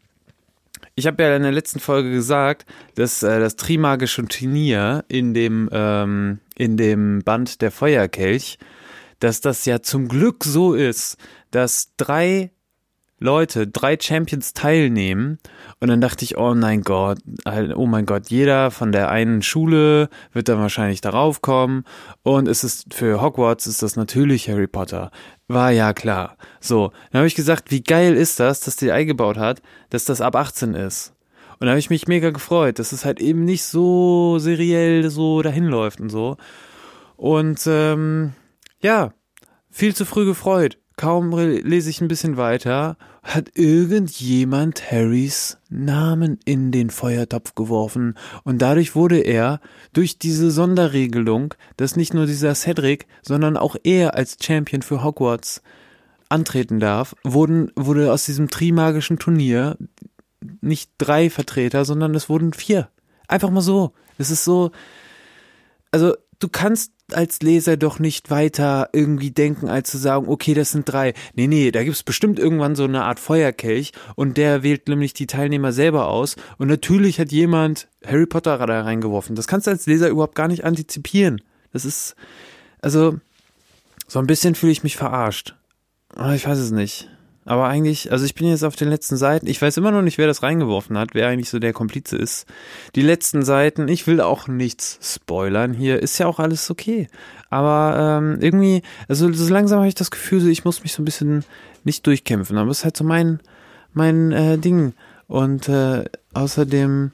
Ich 0.99 1.07
habe 1.07 1.23
ja 1.23 1.37
in 1.37 1.45
der 1.45 1.53
letzten 1.53 1.79
Folge 1.79 2.11
gesagt, 2.11 2.67
dass 2.97 3.23
äh, 3.23 3.39
das 3.39 3.55
Trimagische 3.55 4.25
Turnier 4.27 5.05
in 5.07 5.33
dem, 5.33 5.71
ähm, 5.71 6.41
in 6.57 6.77
dem 6.77 7.21
Band 7.21 7.63
der 7.63 7.71
Feuerkelch, 7.71 8.59
dass 9.21 9.41
das 9.41 9.65
ja 9.65 9.81
zum 9.81 10.09
Glück 10.09 10.43
so 10.43 10.75
ist, 10.75 11.17
dass 11.53 11.93
drei 11.99 12.51
Leute, 13.21 13.69
drei 13.69 13.97
Champions 14.01 14.55
teilnehmen. 14.55 15.39
Und 15.79 15.87
dann 15.87 16.01
dachte 16.01 16.25
ich, 16.25 16.37
oh 16.37 16.57
mein 16.57 16.83
Gott, 16.83 17.19
oh 17.77 17.87
mein 17.87 18.05
Gott, 18.05 18.29
jeder 18.29 18.73
von 18.73 18.91
der 18.91 19.09
einen 19.09 19.43
Schule 19.43 20.09
wird 20.33 20.49
dann 20.49 20.59
wahrscheinlich 20.59 21.01
darauf 21.01 21.43
kommen. 21.43 21.85
Und 22.25 22.49
es 22.49 22.65
ist 22.65 22.93
für 22.93 23.23
Hogwarts 23.23 23.69
ist 23.69 23.83
das 23.83 23.95
natürlich 23.95 24.49
Harry 24.49 24.67
Potter. 24.67 25.13
War 25.49 25.71
ja 25.71 25.95
klar. 25.95 26.37
So, 26.61 26.93
dann 27.11 27.21
habe 27.21 27.27
ich 27.27 27.35
gesagt, 27.35 27.71
wie 27.71 27.83
geil 27.83 28.15
ist 28.15 28.39
das, 28.39 28.61
dass 28.61 28.77
die 28.77 28.93
eingebaut 28.93 29.39
hat, 29.39 29.63
dass 29.91 30.05
das 30.05 30.21
ab 30.21 30.37
18 30.37 30.75
ist. 30.75 31.15
Und 31.59 31.67
da 31.67 31.71
habe 31.71 31.81
ich 31.81 31.91
mich 31.91 32.07
mega 32.07 32.31
gefreut, 32.31 32.79
dass 32.79 32.93
es 32.93 33.05
halt 33.05 33.21
eben 33.21 33.45
nicht 33.45 33.65
so 33.65 34.39
seriell 34.39 35.11
so 35.11 35.43
dahin 35.43 35.65
läuft 35.65 36.01
und 36.01 36.11
so. 36.11 36.37
Und 37.17 37.67
ähm, 37.67 38.35
ja, 38.81 39.13
viel 39.71 39.95
zu 39.95 40.05
früh 40.05 40.25
gefreut 40.25 40.79
kaum 40.99 41.31
lese 41.31 41.89
ich 41.89 42.03
ein 42.03 42.09
bisschen 42.09 42.37
weiter, 42.37 42.99
hat 43.23 43.53
irgendjemand 43.55 44.91
Harrys 44.91 45.57
Namen 45.71 46.39
in 46.45 46.73
den 46.73 46.91
Feuertopf 46.91 47.55
geworfen 47.55 48.17
und 48.45 48.61
dadurch 48.61 48.95
wurde 48.95 49.19
er 49.21 49.61
durch 49.95 50.19
diese 50.19 50.51
Sonderregelung, 50.51 51.55
dass 51.79 51.97
nicht 51.97 52.13
nur 52.13 52.27
dieser 52.27 52.55
Cedric, 52.55 53.07
sondern 53.23 53.57
auch 53.57 53.77
er 53.85 54.15
als 54.15 54.37
Champion 54.43 54.83
für 54.83 55.03
Hogwarts 55.03 55.63
antreten 56.29 56.81
darf, 56.81 57.15
wurden, 57.25 57.71
wurde 57.77 58.13
aus 58.13 58.27
diesem 58.27 58.51
trimagischen 58.51 59.19
Turnier 59.19 59.79
nicht 60.61 60.91
drei 60.99 61.31
Vertreter, 61.31 61.85
sondern 61.85 62.15
es 62.15 62.29
wurden 62.29 62.53
vier. 62.53 62.89
Einfach 63.29 63.51
mal 63.51 63.61
so. 63.61 63.93
Es 64.19 64.31
ist 64.31 64.45
so, 64.45 64.73
also 65.91 66.15
du 66.39 66.49
kannst 66.49 66.93
als 67.13 67.41
Leser 67.41 67.77
doch 67.77 67.99
nicht 67.99 68.31
weiter 68.31 68.91
irgendwie 68.93 69.31
denken, 69.31 69.69
als 69.69 69.91
zu 69.91 69.99
sagen, 69.99 70.29
okay, 70.29 70.55
das 70.55 70.71
sind 70.71 70.85
drei. 70.85 71.15
Nee, 71.35 71.47
nee, 71.47 71.71
da 71.71 71.85
gibt's 71.85 72.03
bestimmt 72.03 72.39
irgendwann 72.39 72.77
so 72.77 72.85
eine 72.85 73.05
Art 73.05 73.21
Feuerkelch 73.21 73.93
und 74.15 74.37
der 74.37 74.63
wählt 74.63 74.89
nämlich 74.89 75.15
die 75.15 75.27
Teilnehmer 75.27 75.73
selber 75.73 76.09
aus. 76.09 76.37
Und 76.59 76.69
natürlich 76.69 77.21
hat 77.21 77.33
jemand 77.33 77.89
Harry 78.07 78.27
Potter 78.27 78.59
da 78.59 78.83
reingeworfen. 78.83 79.37
Das 79.37 79.47
kannst 79.47 79.67
du 79.67 79.71
als 79.71 79.87
Leser 79.87 80.09
überhaupt 80.09 80.35
gar 80.35 80.49
nicht 80.49 80.65
antizipieren. 80.65 81.41
Das 81.73 81.85
ist, 81.85 82.15
also, 82.81 83.19
so 84.07 84.19
ein 84.19 84.27
bisschen 84.27 84.55
fühle 84.55 84.73
ich 84.73 84.83
mich 84.83 84.97
verarscht. 84.97 85.55
Aber 86.15 86.35
ich 86.35 86.47
weiß 86.47 86.59
es 86.59 86.71
nicht. 86.71 87.09
Aber 87.49 87.67
eigentlich, 87.67 88.13
also 88.13 88.27
ich 88.27 88.35
bin 88.35 88.47
jetzt 88.47 88.63
auf 88.63 88.77
den 88.77 88.91
letzten 88.91 89.17
Seiten. 89.17 89.47
Ich 89.47 89.63
weiß 89.63 89.79
immer 89.79 89.91
noch 89.91 90.03
nicht, 90.03 90.19
wer 90.19 90.27
das 90.27 90.43
reingeworfen 90.43 90.99
hat, 90.99 91.15
wer 91.15 91.29
eigentlich 91.29 91.49
so 91.49 91.59
der 91.59 91.73
Komplize 91.73 92.15
ist. 92.15 92.45
Die 92.95 93.01
letzten 93.01 93.43
Seiten, 93.43 93.89
ich 93.89 94.07
will 94.07 94.21
auch 94.21 94.49
nichts 94.49 94.99
spoilern 95.01 95.73
hier, 95.73 96.03
ist 96.03 96.19
ja 96.19 96.27
auch 96.27 96.41
alles 96.41 96.71
okay. 96.71 97.09
Aber 97.49 98.21
ähm, 98.21 98.39
irgendwie, 98.43 98.83
also 99.09 99.33
so 99.33 99.51
langsam 99.51 99.79
habe 99.79 99.89
ich 99.89 99.95
das 99.95 100.11
Gefühl, 100.11 100.47
ich 100.51 100.67
muss 100.67 100.83
mich 100.83 100.93
so 100.93 101.01
ein 101.01 101.07
bisschen 101.07 101.43
nicht 101.85 102.07
durchkämpfen. 102.07 102.59
Aber 102.59 102.71
es 102.71 102.81
ist 102.81 102.85
halt 102.85 102.99
so 102.99 103.05
mein, 103.05 103.41
mein 103.95 104.31
äh, 104.33 104.59
Ding. 104.59 104.93
Und 105.27 105.71
äh, 105.71 106.05
außerdem 106.35 107.13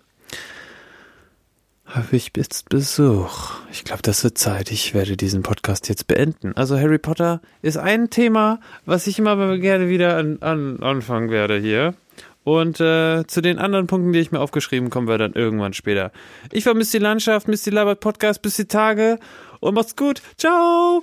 habe 1.94 2.16
ich 2.16 2.33
jetzt 2.37 2.68
Besuch. 2.68 3.52
Ich 3.70 3.85
glaube, 3.85 4.02
das 4.02 4.24
wird 4.24 4.37
Zeit. 4.37 4.72
Ich 4.72 4.94
werde 4.94 5.16
diesen 5.16 5.42
Podcast 5.42 5.88
jetzt 5.88 6.09
beenden. 6.09 6.52
Also 6.57 6.76
Harry 6.76 6.98
Potter 6.98 7.40
ist 7.62 7.76
ein 7.76 8.11
Thema, 8.11 8.59
was 8.85 9.07
ich 9.07 9.20
immer 9.20 9.57
gerne 9.59 9.88
wieder 9.88 10.16
an, 10.16 10.38
an, 10.40 10.83
anfangen 10.83 11.30
werde 11.30 11.57
hier. 11.59 11.94
Und 12.42 12.80
äh, 12.80 13.24
zu 13.26 13.40
den 13.40 13.59
anderen 13.59 13.87
Punkten, 13.87 14.12
die 14.12 14.18
ich 14.18 14.33
mir 14.33 14.40
aufgeschrieben, 14.40 14.90
kommen 14.90 15.09
wir 15.09 15.18
dann 15.18 15.35
irgendwann 15.35 15.72
später. 15.72 16.11
Ich 16.50 16.64
vermisse 16.64 16.98
die 16.98 17.02
Landschaft, 17.02 17.46
Miss 17.46 17.62
die 17.62 17.70
Labert 17.70 18.00
Podcast, 18.00 18.42
bis 18.42 18.57
die 18.57 18.66
Tage 18.66 19.18
und 19.61 19.74
macht's 19.74 19.96
gut. 19.96 20.20
Ciao! 20.37 21.02